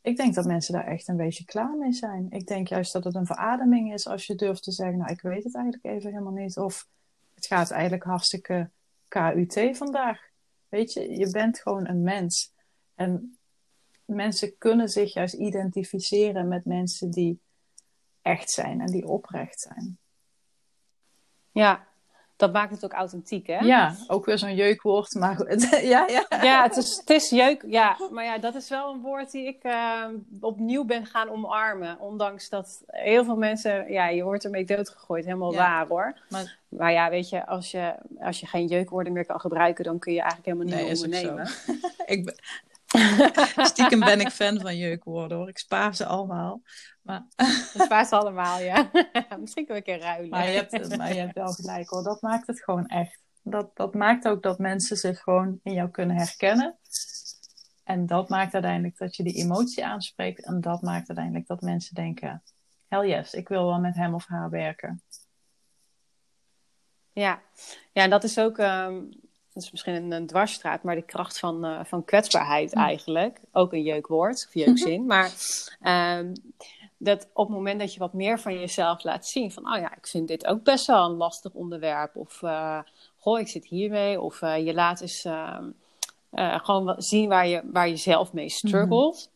[0.00, 2.26] Ik denk dat mensen daar echt een beetje klaar mee zijn.
[2.30, 5.20] Ik denk juist dat het een verademing is als je durft te zeggen: Nou, ik
[5.20, 6.58] weet het eigenlijk even helemaal niet.
[6.58, 6.86] Of
[7.34, 8.70] het gaat eigenlijk hartstikke
[9.08, 10.20] KUT vandaag.
[10.68, 12.52] Weet je, je bent gewoon een mens.
[12.94, 13.37] En
[14.08, 17.40] mensen kunnen zich juist identificeren met mensen die
[18.22, 19.98] echt zijn en die oprecht zijn.
[21.52, 21.86] Ja,
[22.38, 23.58] dat maakt het ook authentiek, hè?
[23.58, 25.56] Ja, ook weer zo'n jeukwoord, maar
[25.94, 26.26] ja, ja.
[26.42, 27.96] Ja, het is, het is jeuk, ja.
[28.10, 30.04] Maar ja, dat is wel een woord die ik uh,
[30.40, 31.98] opnieuw ben gaan omarmen.
[32.00, 35.24] Ondanks dat heel veel mensen, ja, je wordt ermee doodgegooid.
[35.24, 35.58] Helemaal ja.
[35.58, 36.18] waar, hoor.
[36.28, 39.98] Maar, maar, ja, weet je als, je, als je geen jeukwoorden meer kan gebruiken, dan
[39.98, 41.48] kun je eigenlijk helemaal niet nee, ondernemen.
[42.14, 42.34] ik ben,
[43.70, 45.48] Stiekem ben ik fan van jeukwoorden hoor.
[45.48, 46.62] Ik spaar ze allemaal.
[47.02, 47.26] Maar...
[47.74, 48.90] Ik spaar ze allemaal, ja.
[49.40, 50.28] Misschien kunnen we een keer ruilen.
[50.28, 52.02] Maar je, hebt, maar je hebt wel gelijk hoor.
[52.02, 53.20] Dat maakt het gewoon echt.
[53.42, 56.78] Dat, dat maakt ook dat mensen zich gewoon in jou kunnen herkennen.
[57.84, 60.44] En dat maakt uiteindelijk dat je die emotie aanspreekt.
[60.44, 62.42] En dat maakt uiteindelijk dat mensen denken:
[62.88, 65.02] hell yes, ik wil wel met hem of haar werken.
[67.12, 67.42] Ja,
[67.92, 68.58] ja en dat is ook.
[68.58, 69.26] Um
[69.58, 73.40] dat is misschien een, een dwarsstraat, maar de kracht van, uh, van kwetsbaarheid eigenlijk.
[73.52, 75.06] Ook een jeukwoord of jeukzin.
[75.06, 75.32] maar
[76.18, 76.32] um,
[76.96, 79.96] dat op het moment dat je wat meer van jezelf laat zien, van oh ja,
[79.96, 82.16] ik vind dit ook best wel een lastig onderwerp.
[82.16, 82.80] Of uh,
[83.16, 84.20] goh, ik zit hiermee.
[84.20, 85.58] Of uh, je laat eens uh,
[86.30, 89.30] gewoon zien waar je, waar je zelf mee struggelt.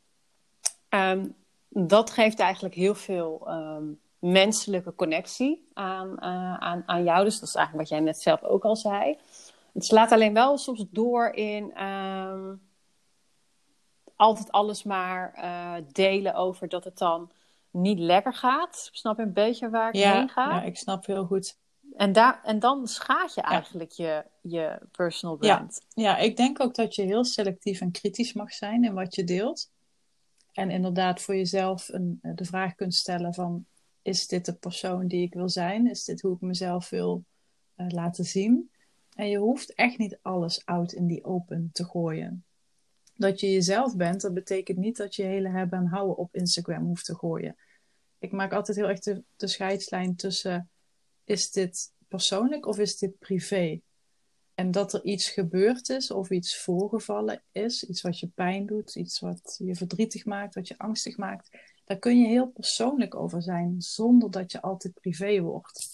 [0.90, 1.20] Mm-hmm.
[1.20, 1.34] Um,
[1.68, 6.20] dat geeft eigenlijk heel veel um, menselijke connectie aan,
[6.60, 7.24] aan, aan jou.
[7.24, 9.18] Dus dat is eigenlijk wat jij net zelf ook al zei.
[9.72, 12.54] Het slaat alleen wel soms door in ehm,
[14.16, 17.30] altijd alles maar uh, delen over dat het dan
[17.70, 18.88] niet lekker gaat.
[18.92, 20.50] Snap je een beetje waar ik heen ga?
[20.50, 21.60] Ja, ik snap heel goed.
[21.96, 25.86] En, daar, en dan schaadt je eigenlijk je, je personal brand.
[25.88, 26.02] Ja.
[26.02, 29.24] ja, ik denk ook dat je heel selectief en kritisch mag zijn in wat je
[29.24, 29.70] deelt.
[30.52, 33.66] En inderdaad voor jezelf een, eh, de vraag kunt stellen van...
[34.02, 35.90] is dit de persoon die ik wil zijn?
[35.90, 37.24] Is dit hoe ik mezelf wil
[37.76, 38.70] uh, laten zien?
[39.14, 42.44] En je hoeft echt niet alles out in die open te gooien.
[43.14, 46.84] Dat je jezelf bent, dat betekent niet dat je hele hebben en houden op Instagram
[46.84, 47.56] hoeft te gooien.
[48.18, 50.70] Ik maak altijd heel erg de, de scheidslijn tussen
[51.24, 53.80] is dit persoonlijk of is dit privé?
[54.54, 58.96] En dat er iets gebeurd is of iets voorgevallen is, iets wat je pijn doet,
[58.96, 63.42] iets wat je verdrietig maakt, wat je angstig maakt, daar kun je heel persoonlijk over
[63.42, 65.91] zijn, zonder dat je altijd privé wordt.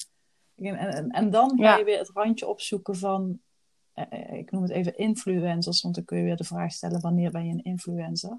[0.59, 3.41] En, en, en dan ga je weer het randje opzoeken van,
[3.93, 7.01] eh, eh, ik noem het even influencers, want dan kun je weer de vraag stellen,
[7.01, 8.39] wanneer ben je een influencer?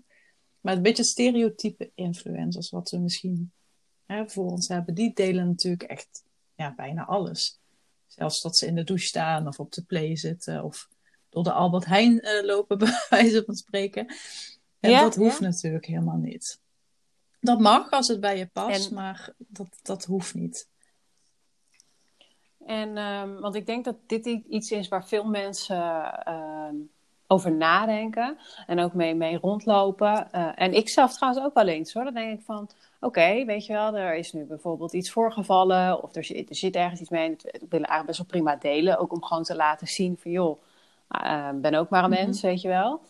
[0.62, 3.51] Maar een beetje stereotype influencers, wat we misschien
[4.05, 6.23] hè, voor ons hebben, die delen natuurlijk echt
[6.55, 7.60] ja, bijna alles.
[8.08, 10.89] Zelfs dat ze in de douche staan of op de play zitten of
[11.29, 14.13] door de Albert Heijn uh, lopen, bij wijze van spreken.
[14.79, 16.60] En dat hoeft natuurlijk helemaal niet.
[17.39, 20.68] Dat mag als het bij je past, maar dat, dat hoeft niet.
[22.69, 26.67] En, um, want ik denk dat dit iets is waar veel mensen uh,
[27.27, 30.27] over nadenken en ook mee, mee rondlopen.
[30.36, 32.03] Uh, en ik zelf trouwens ook wel eens hoor.
[32.03, 36.15] Dan denk ik van, oké, weet je wel, er is nu bijvoorbeeld iets voorgevallen of
[36.15, 37.32] er zit, er zit ergens iets mee.
[37.32, 40.62] Ik wil eigenlijk best wel prima delen, ook om gewoon te laten zien van joh,
[41.23, 42.21] uh, ben ook maar een mhm.
[42.23, 43.01] mens, weet je wel.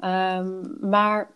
[0.00, 1.30] Um, maar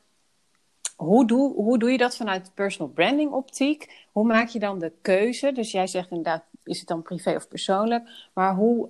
[0.96, 4.06] hoe doe, hoe doe je dat vanuit personal branding optiek?
[4.12, 5.52] Hoe maak je dan de keuze?
[5.52, 8.08] Dus jij zegt inderdaad, is het dan privé of persoonlijk?
[8.32, 8.88] Maar hoe,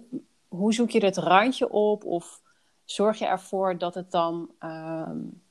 [0.48, 2.04] hoe zoek je het randje op?
[2.04, 2.40] Of
[2.84, 5.42] zorg je ervoor dat het dan um,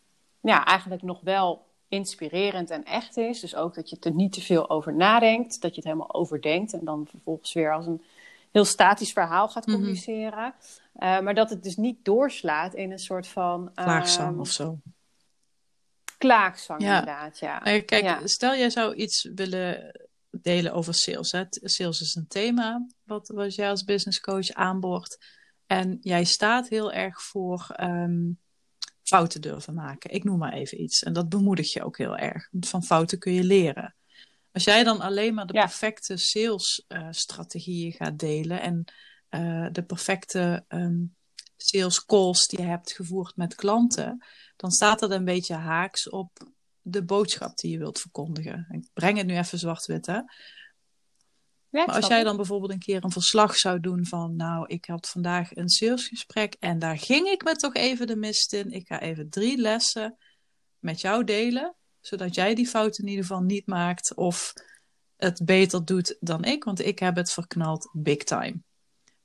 [0.42, 3.40] ja, eigenlijk nog wel inspirerend en echt is.
[3.40, 6.74] Dus ook dat je er niet te veel over nadenkt, dat je het helemaal overdenkt
[6.74, 8.04] en dan vervolgens weer als een
[8.52, 9.76] heel statisch verhaal gaat mhm.
[9.76, 10.54] communiceren.
[11.00, 13.72] uh, maar dat het dus niet doorslaat in een soort van.
[13.74, 14.78] Klaagzang um, of zo.
[16.18, 17.00] Klaagzang, ja.
[17.00, 17.60] inderdaad, ja.
[17.60, 18.28] kijk, ja.
[18.28, 19.92] stel jij zou iets willen
[20.48, 21.32] delen over sales.
[21.32, 21.44] Hè?
[21.50, 25.18] Sales is een thema wat, wat jij als business coach aanboort.
[25.66, 28.40] En jij staat heel erg voor um,
[29.04, 30.12] fouten durven maken.
[30.12, 31.04] Ik noem maar even iets.
[31.04, 32.48] En dat bemoedig je ook heel erg.
[32.52, 33.96] Want van fouten kun je leren.
[34.52, 38.84] Als jij dan alleen maar de perfecte salesstrategieën uh, gaat delen en
[39.30, 41.16] uh, de perfecte um,
[41.58, 46.32] sales calls die je hebt gevoerd met klanten, dan staat dat een beetje haaks op
[46.90, 48.68] de boodschap die je wilt verkondigen.
[48.72, 50.22] Ik breng het nu even zwart-wit, hè.
[51.70, 55.10] maar als jij dan bijvoorbeeld een keer een verslag zou doen van, nou, ik had
[55.10, 58.72] vandaag een salesgesprek en daar ging ik me toch even de mist in.
[58.72, 60.18] Ik ga even drie lessen
[60.80, 64.54] met jou delen, zodat jij die fout in ieder geval niet maakt of
[65.16, 68.62] het beter doet dan ik, want ik heb het verknald big time.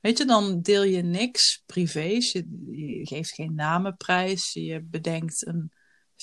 [0.01, 5.73] Weet je, dan deel je niks privés, je, je geeft geen namenprijs, je bedenkt een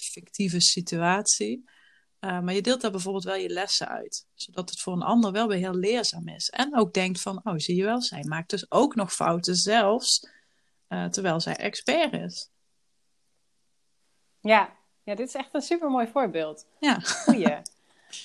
[0.05, 1.63] fictieve situatie.
[2.19, 4.27] Uh, maar je deelt daar bijvoorbeeld wel je lessen uit.
[4.33, 6.49] Zodat het voor een ander wel weer heel leerzaam is.
[6.49, 10.29] En ook denkt van, oh zie je wel, zij maakt dus ook nog fouten zelfs.
[10.89, 12.49] Uh, terwijl zij expert is.
[14.41, 14.77] Ja.
[15.03, 16.65] ja, dit is echt een super mooi voorbeeld.
[16.79, 16.99] Ja.
[16.99, 17.57] Goeie.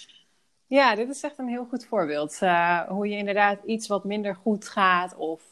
[0.66, 2.38] ja, dit is echt een heel goed voorbeeld.
[2.42, 5.42] Uh, hoe je inderdaad iets wat minder goed gaat of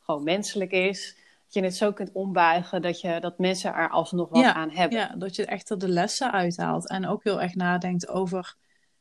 [0.00, 1.16] gewoon menselijk is
[1.48, 4.98] dat je het zo kunt ombuigen dat, je, dat mensen er alsnog wat aan hebben.
[4.98, 6.88] Ja, dat je echt er de lessen uithaalt.
[6.88, 8.56] En ook heel erg nadenkt over,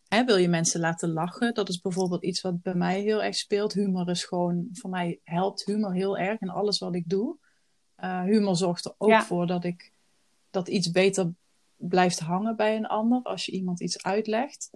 [0.07, 1.53] hè, wil je mensen laten lachen?
[1.53, 3.73] Dat is bijvoorbeeld iets wat bij mij heel erg speelt.
[3.73, 7.37] Humor is gewoon, voor mij helpt humor heel erg in alles wat ik doe.
[8.03, 9.91] Uh, humor zorgt er ook voor dat ik
[10.49, 11.33] dat iets beter
[11.75, 14.69] blijft hangen bij een ander als je iemand iets uitlegt.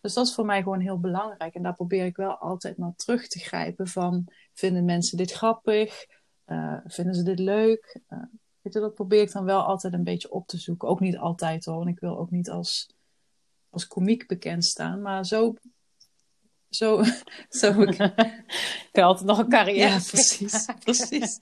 [0.00, 1.54] Dus dat is voor mij gewoon heel belangrijk.
[1.54, 6.06] En daar probeer ik wel altijd naar terug te grijpen van, vinden mensen dit grappig?
[6.46, 8.00] Uh, vinden ze dit leuk?
[8.08, 8.18] Uh,
[8.60, 10.88] weet je, dat probeer ik dan wel altijd een beetje op te zoeken.
[10.88, 12.90] Ook niet altijd hoor, want ik wil ook niet als,
[13.70, 15.02] als komiek bekend staan.
[15.02, 15.54] Maar zo...
[16.68, 17.02] Zo,
[17.48, 17.98] zo ik...
[18.92, 19.88] ik altijd nog een carrière.
[19.88, 20.68] Ja, precies.
[20.84, 21.38] precies.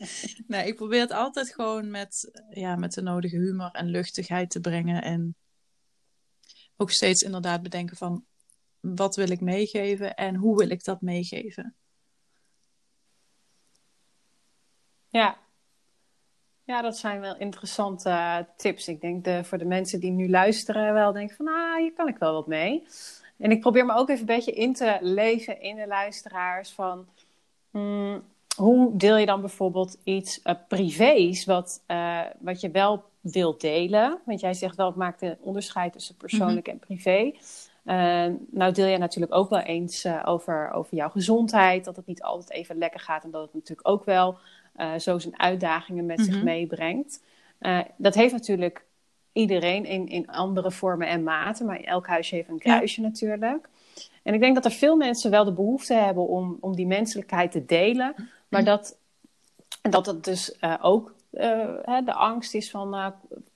[0.46, 4.60] Nee, ik probeer het altijd gewoon met, ja, met de nodige humor en luchtigheid te
[4.60, 5.02] brengen.
[5.02, 5.36] En
[6.76, 8.24] ook steeds inderdaad bedenken van...
[8.80, 11.76] Wat wil ik meegeven en hoe wil ik dat meegeven?
[15.12, 15.36] Ja.
[16.64, 18.88] Ja, dat zijn wel interessante uh, tips.
[18.88, 22.08] Ik denk de, voor de mensen die nu luisteren wel denken van, ah, hier kan
[22.08, 22.86] ik wel wat mee.
[23.38, 27.06] En ik probeer me ook even een beetje in te leven in de luisteraars van,
[27.70, 28.22] hmm,
[28.56, 34.20] hoe deel je dan bijvoorbeeld iets uh, privés wat, uh, wat je wel wilt delen?
[34.24, 36.80] Want jij zegt wel, het maakt een onderscheid tussen persoonlijk mm -hmm.
[36.80, 37.32] en privé.
[37.84, 42.22] Uh, nou deel je natuurlijk ook wel eens over, over jouw gezondheid, dat het niet
[42.22, 44.38] altijd even lekker gaat en dat het natuurlijk ook wel
[44.98, 46.32] zo zijn uitdagingen met mm -hmm.
[46.32, 47.22] zich meebrengt.
[47.96, 48.84] dat heeft natuurlijk
[49.32, 53.06] iedereen in, in andere vormen en maten, maar elk huisje heeft een kruisje ja.
[53.06, 53.68] natuurlijk.
[54.22, 57.52] En ik denk dat er veel mensen wel de behoefte hebben om, om die menselijkheid
[57.52, 58.14] te delen,
[58.48, 58.98] maar dat,
[59.82, 63.06] dat het dus uh, ook uh, hè, de angst is van, uh,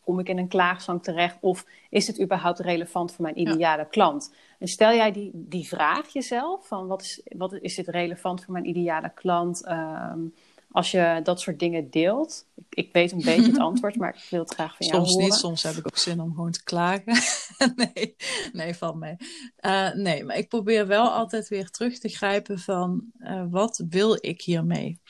[0.05, 3.89] kom ik in een klaagzang terecht of is het überhaupt relevant voor mijn ideale ja.
[3.91, 4.35] klant?
[4.59, 8.53] En stel jij die, die vraag jezelf, van wat is, wat is dit relevant voor
[8.53, 9.69] mijn ideale klant?
[9.69, 10.35] Um,
[10.77, 12.47] als je dat soort dingen deelt.
[12.55, 15.13] Ik, ik, weet een beetje het antwoord, maar ik wil het graag van jou soms
[15.13, 15.27] horen.
[15.27, 17.19] Soms niet, soms heb ik ook zin om gewoon te klagen.
[17.95, 18.17] nee,
[18.53, 19.19] nee, van mij.
[19.61, 24.17] Uh, nee, maar ik probeer wel altijd weer terug te grijpen van uh, wat wil
[24.21, 25.01] ik hiermee?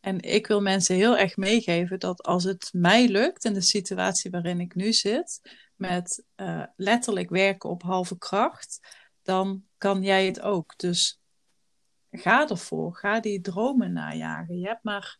[0.00, 4.30] En ik wil mensen heel erg meegeven dat als het mij lukt in de situatie
[4.30, 5.40] waarin ik nu zit,
[5.76, 8.80] met uh, letterlijk werken op halve kracht,
[9.22, 10.74] dan kan jij het ook.
[10.76, 11.17] Dus
[12.10, 12.94] ga ervoor.
[12.96, 14.58] Ga die dromen najagen.
[14.58, 15.18] Je hebt maar,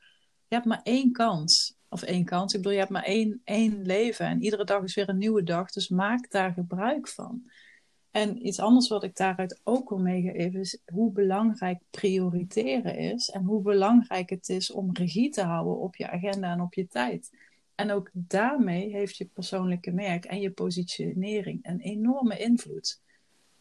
[0.48, 1.76] je hebt maar één kans.
[1.88, 2.52] Of één kans.
[2.52, 4.26] Ik bedoel, je hebt maar één, één leven.
[4.26, 5.70] En iedere dag is weer een nieuwe dag.
[5.70, 7.50] Dus maak daar gebruik van.
[8.10, 13.30] En iets anders wat ik daaruit ook wil meegeven is hoe belangrijk prioriteren is.
[13.30, 16.86] En hoe belangrijk het is om regie te houden op je agenda en op je
[16.86, 17.30] tijd.
[17.74, 23.00] En ook daarmee heeft je persoonlijke merk en je positionering een enorme invloed.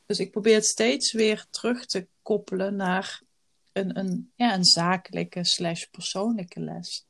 [0.07, 3.21] Dus ik probeer het steeds weer terug te koppelen naar
[3.71, 7.05] een, een, ja, een zakelijke slash persoonlijke les.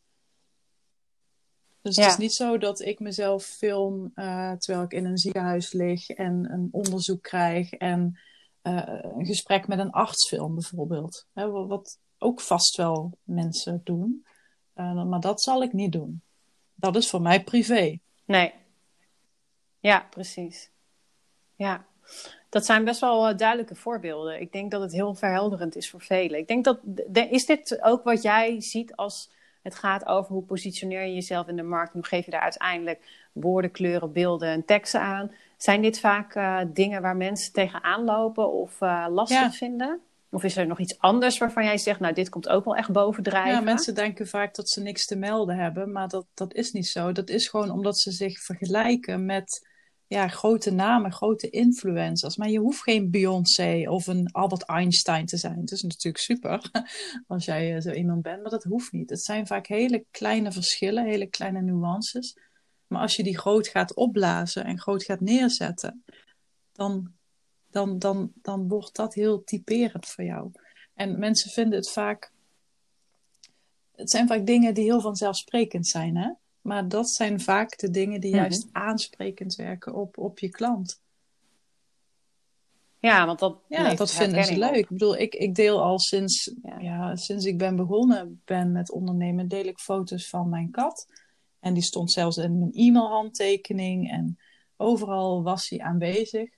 [1.81, 2.03] Dus ja.
[2.03, 6.10] het is niet zo dat ik mezelf film uh, terwijl ik in een ziekenhuis lig
[6.10, 8.19] en een onderzoek krijg en
[8.63, 8.83] uh,
[9.17, 11.25] een gesprek met een arts film bijvoorbeeld.
[11.33, 14.25] Hè, wat ook vast wel mensen doen.
[14.75, 16.21] Uh, maar dat zal ik niet doen.
[16.75, 17.99] Dat is voor mij privé.
[18.25, 18.53] Nee.
[19.79, 20.69] Ja, precies.
[21.55, 21.86] Ja.
[22.49, 24.41] Dat zijn best wel uh, duidelijke voorbeelden.
[24.41, 26.39] Ik denk dat het heel verhelderend is voor velen.
[26.39, 29.29] Ik denk dat, de, is dit ook wat jij ziet als
[29.62, 31.93] het gaat over hoe positioneer je jezelf in de markt?
[31.93, 32.99] Hoe geef je daar uiteindelijk
[33.31, 35.31] woorden, kleuren, beelden en teksten aan?
[35.57, 39.51] Zijn dit vaak uh, dingen waar mensen tegenaan lopen of uh, lastig ja.
[39.51, 39.99] vinden?
[40.31, 42.91] Of is er nog iets anders waarvan jij zegt, nou, dit komt ook wel echt
[42.91, 43.51] bovendrijven?
[43.51, 46.88] Ja, mensen denken vaak dat ze niks te melden hebben, maar dat, dat is niet
[46.88, 47.12] zo.
[47.12, 49.67] Dat is gewoon omdat ze zich vergelijken met
[50.08, 52.38] ja, grote namen, grote influencers.
[52.38, 55.60] Maar je hoeft geen Beyoncé of een Albert Einstein te zijn.
[55.60, 56.72] Het is natuurlijk super
[57.28, 59.10] als jij eh, zo iemand bent, maar dat hoeft niet.
[59.10, 62.38] Het zijn vaak hele kleine verschillen, hele kleine nuances.
[62.88, 66.04] Maar als je die groot gaat opblazen en groot gaat neerzetten,
[66.72, 67.13] dan,
[67.70, 70.52] dan, dan, dan wordt dat heel typerend voor jou.
[70.93, 72.32] En mensen vinden het vaak.
[73.96, 76.32] Het zijn vaak dingen die heel vanzelfsprekend zijn, hè?
[76.67, 78.82] Maar dat zijn vaak de dingen die juist mm -hmm.
[78.82, 81.01] aansprekend werken op, op je klant.
[82.99, 84.69] Ja, want dat, ja, dat vinden ze leuk.
[84.69, 84.75] Op.
[84.75, 86.80] Ik bedoel, ik, ik deel al sinds, ja.
[86.80, 87.15] ja.
[87.15, 91.08] sinds ik ben begonnen ben met ondernemen, deel ik foto's van mijn kat.
[91.60, 94.39] En die stond zelfs in mijn e-mailhandtekening en
[94.77, 96.49] overal was hij aanwezig.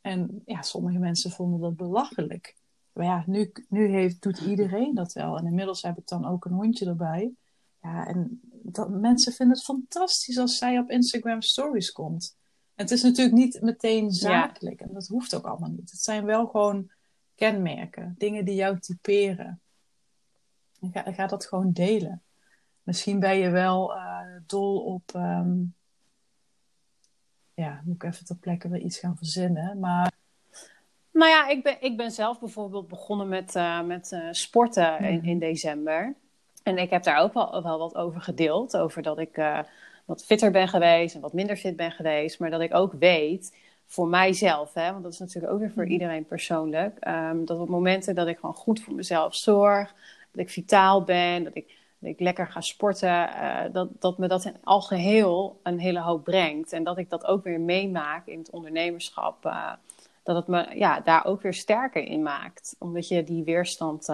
[0.00, 2.56] En ja, sommige mensen vonden dat belachelijk.
[2.92, 5.38] Maar ja, nu, nu heeft, doet iedereen dat wel.
[5.38, 7.32] En inmiddels heb ik dan ook een hondje erbij.
[7.82, 12.36] Ja, en dat, mensen vinden het fantastisch als zij op Instagram stories komt.
[12.74, 14.80] Het is natuurlijk niet meteen zakelijk.
[14.80, 14.86] Ja.
[14.86, 15.90] En dat hoeft ook allemaal niet.
[15.90, 16.90] Het zijn wel gewoon
[17.34, 18.14] kenmerken.
[18.18, 19.60] Dingen die jou typeren.
[20.80, 22.22] En ga, ga dat gewoon delen.
[22.82, 25.14] Misschien ben je wel uh, dol op...
[25.16, 25.74] Um,
[27.54, 29.78] ja, moet ik even ter plekke weer iets gaan verzinnen.
[29.78, 30.12] Maar...
[31.10, 35.24] Nou ja, ik ben, ik ben zelf bijvoorbeeld begonnen met, uh, met uh, sporten in,
[35.24, 36.14] in december.
[36.64, 38.76] En ik heb daar ook wel, wel wat over gedeeld.
[38.76, 39.58] Over dat ik uh,
[40.04, 42.38] wat fitter ben geweest en wat minder fit ben geweest.
[42.38, 45.82] Maar dat ik ook weet, voor mijzelf, hè, want dat is natuurlijk ook weer voor
[45.82, 45.92] mhm.
[45.92, 47.06] iedereen persoonlijk.
[47.08, 49.94] Um, dat op momenten dat ik gewoon goed voor mezelf zorg.
[50.32, 51.44] Dat ik vitaal ben.
[51.44, 51.66] Dat ik,
[51.98, 53.28] dat ik lekker ga sporten.
[53.28, 56.72] Uh, dat, dat me dat in al geheel een hele hoop brengt.
[56.72, 59.44] En dat ik dat ook weer meemaak in het ondernemerschap.
[59.44, 59.72] Uh,
[60.22, 62.76] dat het me ja, daar ook weer sterker in maakt.
[62.78, 64.08] Omdat je die weerstand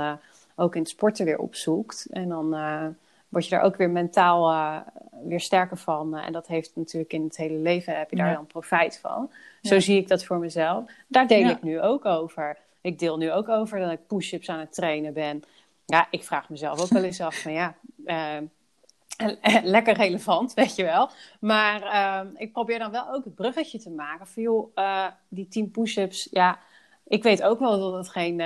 [0.60, 2.06] ook in het sporten weer opzoekt.
[2.10, 2.86] En dan uh,
[3.28, 4.76] word je daar ook weer mentaal uh,
[5.24, 6.16] weer sterker van.
[6.16, 8.34] Uh, en dat heeft natuurlijk in het hele leven, heb je daar ja.
[8.34, 9.30] dan profijt van.
[9.62, 9.80] Zo ja.
[9.80, 10.90] zie ik dat voor mezelf.
[11.08, 11.50] Daar deel ja.
[11.50, 12.58] ik nu ook over.
[12.80, 15.42] Ik deel nu ook over dat ik push-ups aan het trainen ben.
[15.86, 17.74] Ja, ik vraag mezelf ook wel eens af van ja...
[19.62, 21.10] lekker relevant, weet je wel.
[21.40, 25.48] Maar uh, ik probeer dan wel ook het bruggetje te maken van joh, uh, die
[25.48, 26.58] 10 push-ups, ja,
[27.06, 28.42] ik weet ook wel dat het geen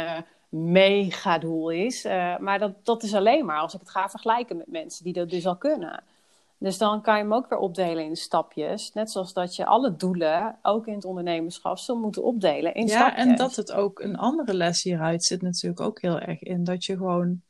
[0.54, 2.04] mega doel is.
[2.04, 5.12] Uh, maar dat, dat is alleen maar als ik het ga vergelijken met mensen die
[5.12, 6.02] dat dus al kunnen.
[6.58, 8.92] Dus dan kan je hem ook weer opdelen in stapjes.
[8.92, 12.94] Net zoals dat je alle doelen, ook in het ondernemerschap, zou moeten opdelen in ja,
[12.94, 13.24] stapjes.
[13.24, 16.64] Ja, en dat het ook een andere les hieruit zit natuurlijk ook heel erg in.
[16.64, 17.42] Dat je gewoon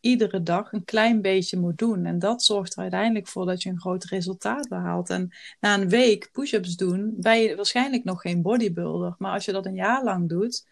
[0.00, 2.04] iedere dag een klein beetje moet doen.
[2.06, 5.10] En dat zorgt er uiteindelijk voor dat je een groot resultaat behaalt.
[5.10, 5.30] En
[5.60, 9.14] na een week push-ups doen, ben je waarschijnlijk nog geen bodybuilder.
[9.18, 10.66] Maar als je dat een jaar lang doet,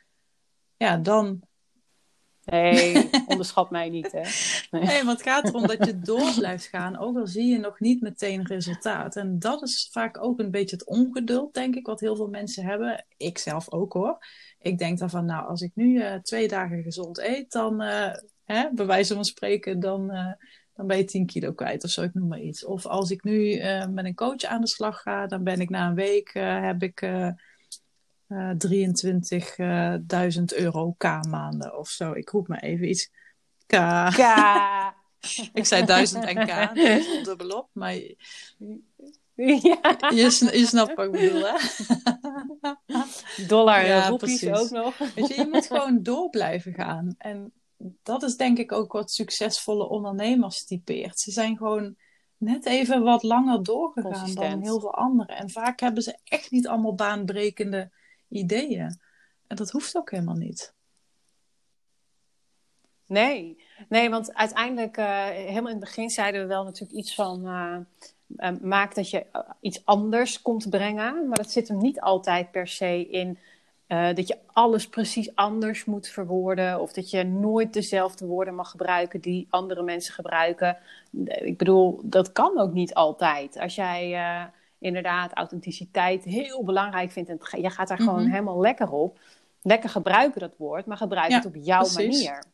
[0.77, 1.41] ja, dan
[2.51, 4.23] Nee, onderschat mij niet, hè.
[4.71, 4.87] Nee.
[4.87, 7.81] nee, want het gaat erom dat je door blijft gaan, ook al zie je nog
[7.81, 9.17] niet meteen resultaat.
[9.17, 12.65] En dat is vaak ook een beetje het ongeduld, denk ik, wat heel veel mensen
[12.65, 13.05] hebben.
[13.17, 14.19] Ik zelf ook, hoor.
[14.59, 18.13] Ik denk dan van, nou, als ik nu uh, twee dagen gezond eet, dan, uh,
[18.45, 20.33] hè, bij wijze van spreken, dan, uh,
[20.75, 22.65] dan ben je 10 kilo kwijt of zo, ik noem maar iets.
[22.65, 25.89] Of als ik nu met een coach aan de slag ga, dan ben ik na
[25.89, 27.01] een week, heb ik
[28.31, 28.37] 23.000
[30.57, 32.13] euro K-maanden of zo.
[32.13, 33.11] Ik roep maar even iets.
[33.67, 33.77] K.
[34.15, 34.19] K.
[35.61, 36.75] ik zei 1000 en K,
[37.25, 38.17] dubbelop, maar je,
[39.35, 39.97] ja.
[40.11, 41.57] je, je, snapt wat ik bedoel, hè?
[43.47, 44.99] Dollar roepies ook nog.
[44.99, 47.15] Weet je, je moet gewoon door blijven gaan.
[47.19, 47.53] En
[48.03, 51.19] dat is denk ik ook wat succesvolle ondernemers typeert.
[51.19, 51.97] Ze zijn gewoon
[52.37, 54.51] net even wat langer doorgegaan Consistent.
[54.51, 55.37] dan heel veel anderen.
[55.37, 57.91] En vaak hebben ze echt niet allemaal baanbrekende
[58.31, 59.01] ideeën.
[59.47, 60.75] En dat hoeft ook helemaal niet.
[63.07, 67.47] Nee, nee want uiteindelijk, uh, helemaal in het begin zeiden we wel natuurlijk iets van.
[67.47, 67.77] Uh,
[68.37, 69.27] uh, maak dat je
[69.61, 71.29] iets anders komt brengen.
[71.29, 73.39] Maar dat zit hem niet altijd per se in
[74.15, 76.81] dat je alles precies anders moet verwoorden.
[76.81, 80.79] Of dat je nooit dezelfde woorden mag gebruiken die andere mensen gebruiken.
[81.27, 83.59] Ik bedoel, dat kan ook niet altijd.
[83.59, 84.17] Als jij
[84.81, 87.31] inderdaad authenticiteit heel belangrijk vindt.
[87.31, 88.31] En je gaat daar gewoon mhm.
[88.31, 89.19] helemaal lekker op.
[89.63, 92.45] Lekker gebruiken dat woord, maar gebruik het op jouw manier.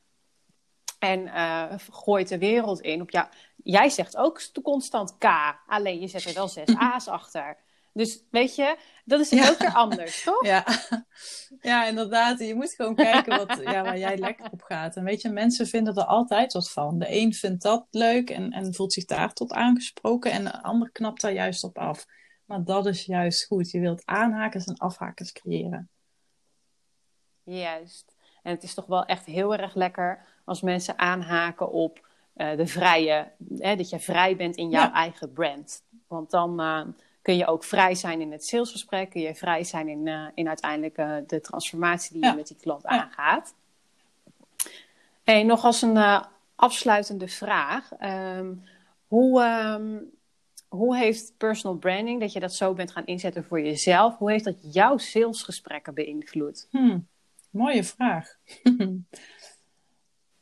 [0.99, 3.27] En uh, gooi het de wereld in op jou.
[3.63, 5.25] Jij zegt ook constant K,
[5.67, 7.57] alleen je zet er wel zes A's achter.
[7.97, 9.49] Dus weet je, dat is ja.
[9.51, 10.45] ook weer anders, toch?
[10.45, 10.65] Ja.
[11.61, 12.39] ja, inderdaad.
[12.39, 14.97] Je moet gewoon kijken wat, ja, waar jij lekker op gaat.
[14.97, 16.99] En weet je, mensen vinden er altijd wat van.
[16.99, 20.31] De een vindt dat leuk en, en voelt zich daar tot aangesproken.
[20.31, 22.07] En de ander knapt daar juist op af.
[22.45, 23.71] Maar dat is juist goed.
[23.71, 25.91] Je wilt aanhakers en afhakers creëren.
[27.43, 28.15] Juist.
[28.43, 32.67] En het is toch wel echt heel erg lekker als mensen aanhaken op uh, de
[32.67, 34.93] vrije, hè, dat je vrij bent in jouw ja.
[34.93, 35.85] eigen brand.
[36.09, 36.87] Want dan uh,
[37.27, 40.49] kun je ook vrij zijn in het salesgesprek, kun je vrij zijn in, uh, in
[40.49, 42.31] uiteindelijk de transformatie die ja.
[42.31, 42.89] je met die klant ja.
[42.89, 43.55] aangaat.
[45.25, 46.25] En nog als een
[46.55, 47.91] afsluitende vraag.
[48.01, 48.63] Um,
[49.07, 50.11] hoe, um,
[50.69, 54.45] hoe heeft personal branding, dat je dat zo bent gaan inzetten voor jezelf, hoe heeft
[54.45, 56.69] dat jouw salesgesprekken beïnvloed?
[56.71, 57.07] Hmm,
[57.51, 58.37] mooie vraag.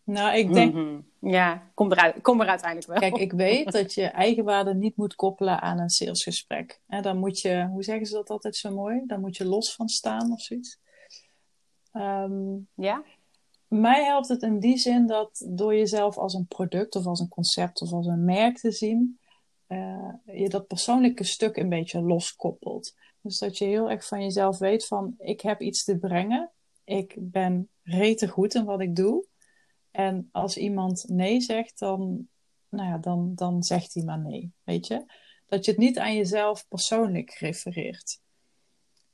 [0.05, 0.75] nou, ik denk.
[0.75, 1.05] Mm-hmm.
[1.25, 3.11] Ja, kom, eruit, kom er uiteindelijk wel.
[3.11, 6.81] Kijk, ik weet dat je eigenwaarde niet moet koppelen aan een salesgesprek.
[6.87, 9.03] En dan moet je, hoe zeggen ze dat altijd zo mooi?
[9.07, 10.79] Dan moet je los van staan of zoiets.
[11.93, 13.03] Um, ja?
[13.69, 17.29] Mij helpt het in die zin dat door jezelf als een product of als een
[17.29, 19.19] concept of als een merk te zien,
[19.69, 22.95] uh, je dat persoonlijke stuk een beetje loskoppelt.
[23.21, 26.51] Dus dat je heel erg van jezelf weet van ik heb iets te brengen.
[26.85, 29.27] Ik ben rete goed in wat ik doe.
[29.95, 32.29] En als iemand nee zegt, dan,
[32.69, 34.53] nou ja, dan, dan zegt hij maar nee.
[34.65, 35.05] Weet je?
[35.47, 38.21] Dat je het niet aan jezelf persoonlijk refereert.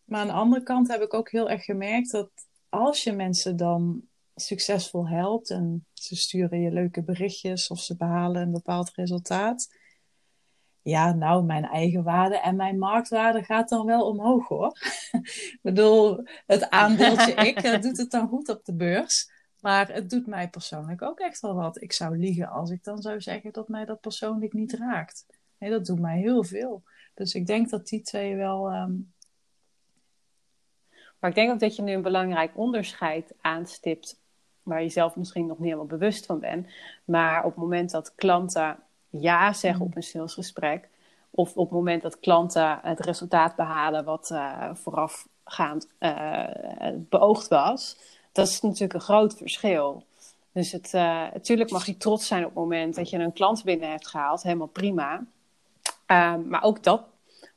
[0.05, 2.31] Maar aan de andere kant heb ik ook heel erg gemerkt dat
[2.69, 4.03] als je mensen dan
[4.35, 9.69] succesvol helpt en ze sturen je leuke berichtjes of ze behalen een bepaald resultaat,
[10.83, 14.79] ja, nou, mijn eigen waarde en mijn marktwaarde gaat dan wel omhoog hoor.
[15.53, 19.39] ik bedoel, het aandeeltje ik doet het dan goed op de beurs.
[19.61, 21.83] Maar het doet mij persoonlijk ook echt wel wat.
[21.83, 25.27] Ik zou liegen als ik dan zou zeggen dat mij dat persoonlijk niet raakt.
[25.59, 26.83] Nee, dat doet mij heel veel.
[27.15, 28.73] Dus ik denk dat die twee wel.
[28.73, 29.13] Um...
[31.19, 34.21] Maar ik denk ook dat je nu een belangrijk onderscheid aanstipt.
[34.63, 36.69] Waar je zelf misschien nog niet helemaal bewust van bent.
[37.05, 40.89] Maar op het moment dat klanten ja zeggen op een salesgesprek.
[41.31, 46.49] Of op het moment dat klanten het resultaat behalen wat uh, voorafgaand uh,
[46.97, 47.99] beoogd was.
[48.41, 50.05] Dat is natuurlijk een groot verschil.
[50.53, 50.93] Dus het,
[51.33, 54.43] natuurlijk mag je trots zijn op het moment dat je een klant binnen hebt gehaald.
[54.43, 55.25] Helemaal prima.
[56.07, 57.03] Um, maar ook dat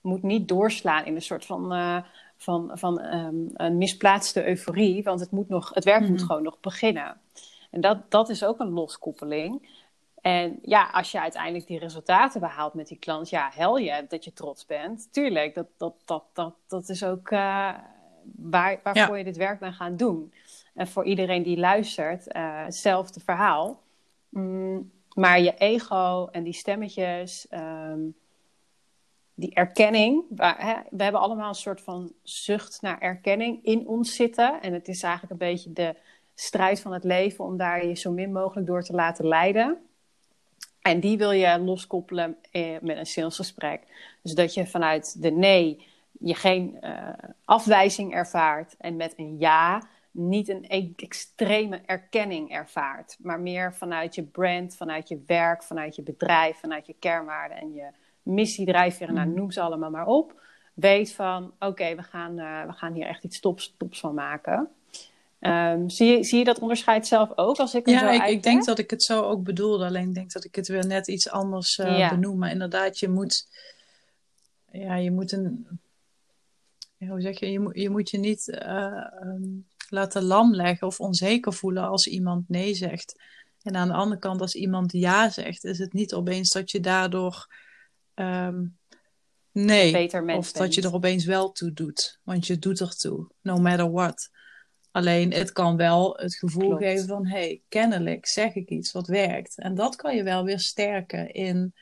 [0.02, 1.74] moet niet doorslaan in een soort van,
[2.38, 5.04] van, van um, een misplaatste euforie.
[5.04, 6.14] Want het, moet nog, het werk mm -hmm.
[6.14, 7.18] moet gewoon nog beginnen.
[7.72, 9.82] En dat, dat is ook een loskoppeling.
[10.22, 14.24] En ja, als je uiteindelijk die resultaten behaalt met die klant, ja, hel je dat
[14.24, 15.08] je trots bent.
[15.12, 17.74] Tuurlijk, dat, dat, dat, dat, dat is ook uh,
[18.36, 20.34] waar, waarvoor je dit werk bent gaan doen.
[20.74, 23.82] En voor iedereen die luistert, uh, hetzelfde verhaal.
[24.30, 28.00] Mm, maar je ego en die stemmetjes, ehm,
[29.34, 30.24] die erkenning.
[30.30, 34.62] Waar, hè, we hebben allemaal een soort van zucht naar erkenning in ons zitten.
[34.62, 35.96] En het is eigenlijk een beetje de
[36.36, 39.78] strijd van het leven om daar je zo min mogelijk door te laten leiden.
[40.82, 43.82] En die wil je loskoppelen eh, met een salesgesprek.
[44.22, 47.10] Dus dat je vanuit de nee je geen uh,
[47.46, 54.16] afwijzing ervaart en met een ja niet een e-, extreme erkenning ervaart, maar meer vanuit
[54.16, 57.88] je brand, vanuit je werk, vanuit je bedrijf, vanuit je kernwaarden en je
[58.22, 59.36] missie, drijfveren, nou, mm.
[59.36, 60.42] noem ze allemaal maar op.
[60.74, 64.70] Weet van, oké, we, gaan, uh, we gaan hier echt iets tops, tops van maken.
[65.40, 68.66] Um, zie, je, zie je dat onderscheid zelf ook als ik ja, ik, ik, denk
[68.66, 69.86] dat ik het zo ook bedoelde.
[69.86, 72.10] Alleen denk dat ik het weer net iets anders uh, ja.
[72.10, 72.38] benoem.
[72.38, 73.48] Maar inderdaad, je moet,
[74.72, 75.68] ja, je moet een,
[76.98, 80.88] ja, hoe zeg je, je moet je, moet je niet uh, um, laten lam leggen
[80.88, 83.22] of onzeker voelen als iemand nee zegt.
[83.62, 86.80] En aan de andere kant, als iemand ja zegt, is het niet opeens dat je
[86.80, 87.48] daardoor
[88.16, 88.78] um,
[89.52, 92.20] nee, of dat je er opeens wel toe doet.
[92.24, 94.30] Want je doet er toe, no matter what.
[94.92, 96.84] Alleen het kan wel het gevoel Klopt.
[96.84, 99.58] geven van, hey, kennelijk zeg ik iets wat werkt.
[99.58, 101.74] En dat kan je wel weer sterken in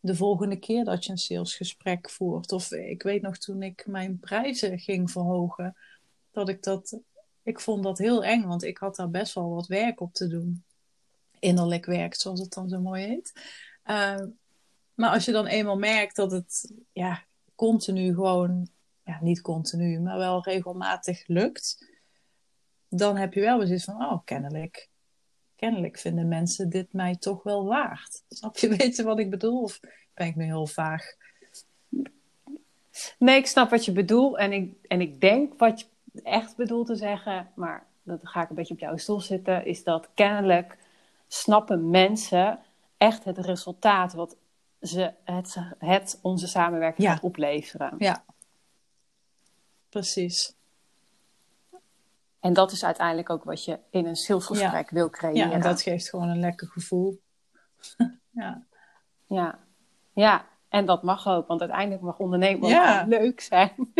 [0.00, 2.52] de volgende keer dat je een salesgesprek voert.
[2.52, 5.76] Of ik weet nog toen ik mijn prijzen ging verhogen,
[6.30, 7.00] dat ik dat,
[7.46, 10.26] ik vond dat heel eng, want ik had daar best wel wat werk op te
[10.26, 10.64] doen.
[11.38, 13.32] Innerlijk werk, zoals het dan zo mooi heet.
[13.84, 14.22] Uh,
[14.94, 17.24] maar als je dan eenmaal merkt dat het ja,
[17.54, 18.68] continu gewoon,
[19.02, 21.94] ja, niet continu, maar wel regelmatig lukt
[22.88, 24.88] dan heb je wel weer zoiets van, oh, kennelijk,
[25.56, 28.22] kennelijk vinden mensen dit mij toch wel waard.
[28.28, 29.62] Snap je, weet je wat ik bedoel?
[29.62, 29.80] Of
[30.14, 31.04] ben ik nu heel vaag?
[33.18, 34.36] Nee, ik snap wat je bedoelt.
[34.36, 35.90] En ik, en ik denk wat
[36.22, 39.84] echt bedoelt te zeggen, maar dat ga ik een beetje op jouw stoel zitten, is
[39.84, 40.78] dat kennelijk
[41.28, 42.58] snappen mensen
[42.96, 44.36] echt het resultaat wat
[44.80, 47.12] ze het, het onze samenwerking ja.
[47.12, 47.94] gaat opleveren.
[47.98, 48.24] Ja,
[49.88, 50.54] precies.
[52.40, 55.48] En dat is uiteindelijk ook wat je in een salesgesprek wil creëren.
[55.48, 57.20] Ja, en dat geeft gewoon een lekker gevoel.
[58.30, 58.62] ja.
[59.26, 59.58] ja.
[60.12, 63.04] Ja, en dat mag ook, want uiteindelijk mag ondernemen ja.
[63.08, 63.92] leuk zijn.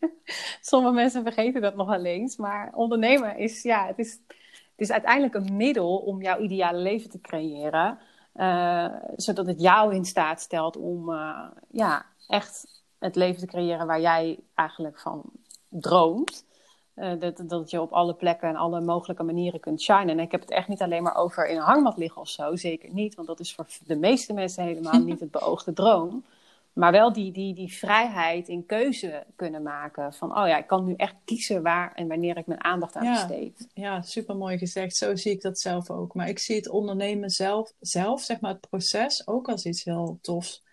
[0.60, 4.90] Sommige mensen vergeten dat nog wel eens, maar ondernemen is, ja, het is, het is
[4.90, 7.98] uiteindelijk een middel om jouw ideale leven te creëren.
[8.34, 13.86] Uh, zodat het jou in staat stelt om uh, ja, echt het leven te creëren
[13.86, 15.22] waar jij eigenlijk van
[15.68, 16.46] droomt.
[16.96, 20.08] Uh, dat, dat je op alle plekken en alle mogelijke manieren kunt shinen.
[20.08, 22.56] En ik heb het echt niet alleen maar over in een hangmat liggen of zo.
[22.56, 26.24] Zeker niet, want dat is voor de meeste mensen helemaal niet het beoogde droom.
[26.78, 30.12] Maar wel die, die, die vrijheid in keuze kunnen maken.
[30.12, 33.04] Van, oh ja, ik kan nu echt kiezen waar en wanneer ik mijn aandacht aan
[33.04, 33.68] ja, besteed.
[33.74, 34.96] Ja, super mooi gezegd.
[34.96, 36.14] Zo zie ik dat zelf ook.
[36.14, 40.18] Maar ik zie het ondernemen zelf, zelf zeg maar het proces, ook als iets heel
[40.20, 40.64] tofs.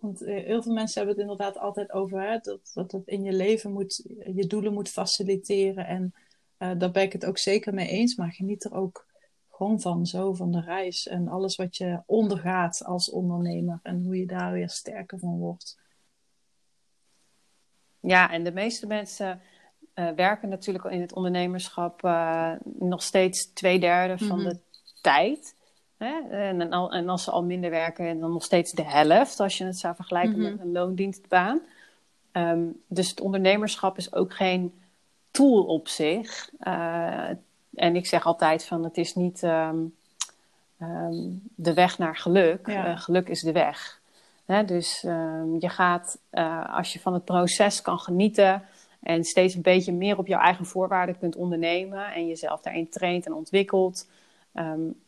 [0.00, 3.22] Want eh, heel veel mensen hebben het inderdaad altijd over hè, dat, dat het in
[3.22, 4.04] je leven moet,
[4.34, 5.86] je doelen moet faciliteren.
[5.86, 6.14] En
[6.58, 8.16] uh, daar ben ik het ook zeker mee eens.
[8.16, 9.06] Maar geniet er ook
[9.64, 11.08] gewoon van, zo van de reis.
[11.08, 13.80] En alles wat je ondergaat als ondernemer.
[13.82, 15.78] En hoe je daar weer sterker van wordt.
[18.00, 19.40] Ja, en de meeste mensen
[19.94, 22.02] uh, werken natuurlijk in het ondernemerschap
[22.78, 24.52] nog steeds twee derde van mm -hmm.
[24.52, 24.58] de
[25.00, 25.54] tijd.
[25.96, 26.20] Hè?
[26.30, 29.78] En, en, als ze al minder werken, dan nog steeds de helft, als je het
[29.78, 30.50] zou vergelijken mm -hmm.
[30.50, 31.60] met een loondienstbaan.
[32.32, 34.82] Um, dus het ondernemerschap is ook geen
[35.30, 36.50] tool op zich.
[36.60, 37.30] Uh,
[37.74, 39.94] en ik zeg altijd van het is niet um,
[40.80, 42.66] um, de weg naar geluk.
[42.66, 42.88] Ja.
[42.88, 44.00] Uh, geluk is de weg.
[44.44, 44.64] Hè?
[44.64, 45.00] Dus
[45.58, 48.62] je gaat, uh, als je van het proces kan genieten
[49.02, 53.26] en steeds een beetje meer op jouw eigen voorwaarden kunt ondernemen en jezelf daarin traint
[53.26, 54.08] en ontwikkelt,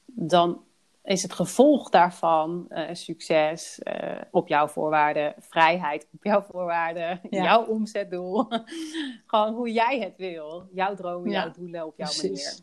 [0.05, 0.61] dan
[1.07, 7.43] is het gevolg daarvan uh, succes uh, op jouw voorwaarden, vrijheid op jouw voorwaarden, ja.
[7.43, 8.49] jouw omzetdoel.
[9.27, 10.69] Gewoon hoe jij het wil.
[10.73, 11.43] Jouw dromen, ja.
[11.43, 12.63] jouw doelen op jouw Precies.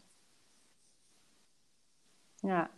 [2.41, 2.57] manier.
[2.57, 2.69] Ja.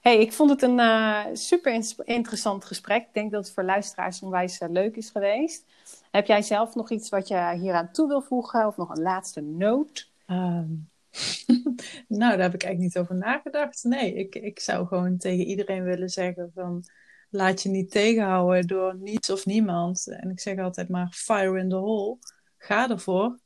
[0.00, 3.02] Hey, ik vond het een uh, super interessant gesprek.
[3.06, 5.64] Ik denk dat het voor luisteraars onwijs leuk is geweest.
[6.10, 9.02] Heb jij zelf nog iets wat je hier aan toe wil voegen of nog een
[9.02, 10.10] laatste noot?
[10.26, 10.88] Um
[12.08, 13.84] nou, daar heb ik eigenlijk niet over nagedacht.
[13.84, 16.84] Nee, ik, ik zou gewoon tegen iedereen willen zeggen van...
[17.30, 20.06] Laat je niet tegenhouden door niets of niemand.
[20.06, 22.18] En ik zeg altijd maar fire in the hole.
[22.58, 23.38] Ga ervoor.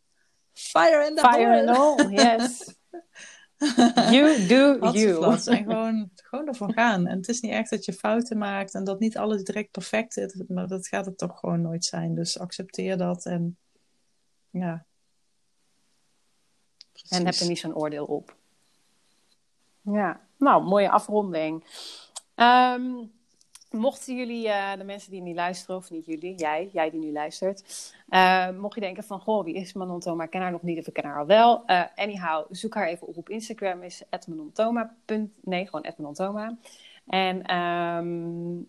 [0.52, 1.46] Fire in the fire hole.
[1.46, 2.74] Fire in the hole, yes.
[4.10, 5.34] you do you.
[5.46, 7.06] En gewoon, gewoon ervoor gaan.
[7.06, 10.16] En het is niet echt dat je fouten maakt en dat niet alles direct perfect
[10.16, 10.42] is.
[10.48, 12.14] Maar dat gaat het toch gewoon nooit zijn.
[12.14, 13.58] Dus accepteer dat en
[14.50, 14.86] ja,
[17.08, 18.34] En heb er niet zo'n oordeel op.
[19.82, 21.64] Ja, nou, mooie afronding.
[22.36, 23.12] Um,
[23.70, 27.12] mochten jullie, uh, de mensen die nu luisteren, of niet jullie, jij, jij die nu
[27.12, 30.24] luistert, uh, mocht je denken van, goh, wie is Manon Thoma?
[30.24, 31.62] Ik ken haar nog niet of ik ken haar al wel.
[31.66, 34.96] Uh, anyhow, zoek haar even op op Instagram, is @manontoma.
[35.40, 36.56] Nee, gewoon @manontoma.
[37.06, 38.68] En um,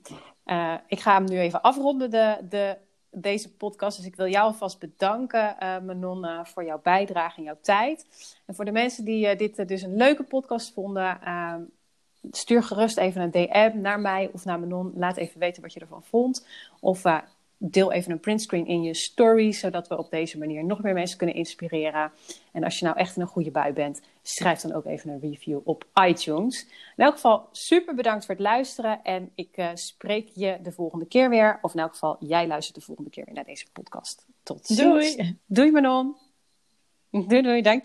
[0.87, 2.77] ik ga hem nu even afronden, de, de,
[3.11, 3.97] deze podcast.
[3.97, 8.05] Dus ik wil jou alvast bedanken, Manon, voor jouw bijdrage en jouw tijd.
[8.45, 11.19] En voor de mensen die dit dus een leuke podcast vonden
[12.31, 14.91] stuur gerust even een DM naar mij of naar Manon.
[14.95, 16.47] Laat even weten wat je ervan vond.
[16.79, 17.17] Of uh,
[17.57, 21.17] deel even een printscreen in je story, zodat we op deze manier nog meer mensen
[21.17, 22.11] kunnen inspireren.
[22.51, 25.19] En als je nou echt in een goede bui bent, schrijf dan ook even een
[25.19, 26.61] review op iTunes.
[26.95, 31.05] In elk geval super bedankt voor het luisteren en ik uh, spreek je de volgende
[31.05, 31.59] keer weer.
[31.61, 34.25] Of in elk geval, jij luistert de volgende keer weer naar deze podcast.
[34.43, 34.79] Tot ziens.
[34.79, 35.37] Doei.
[35.45, 36.15] Doei Manon.
[37.11, 37.79] Doei doei, dank je.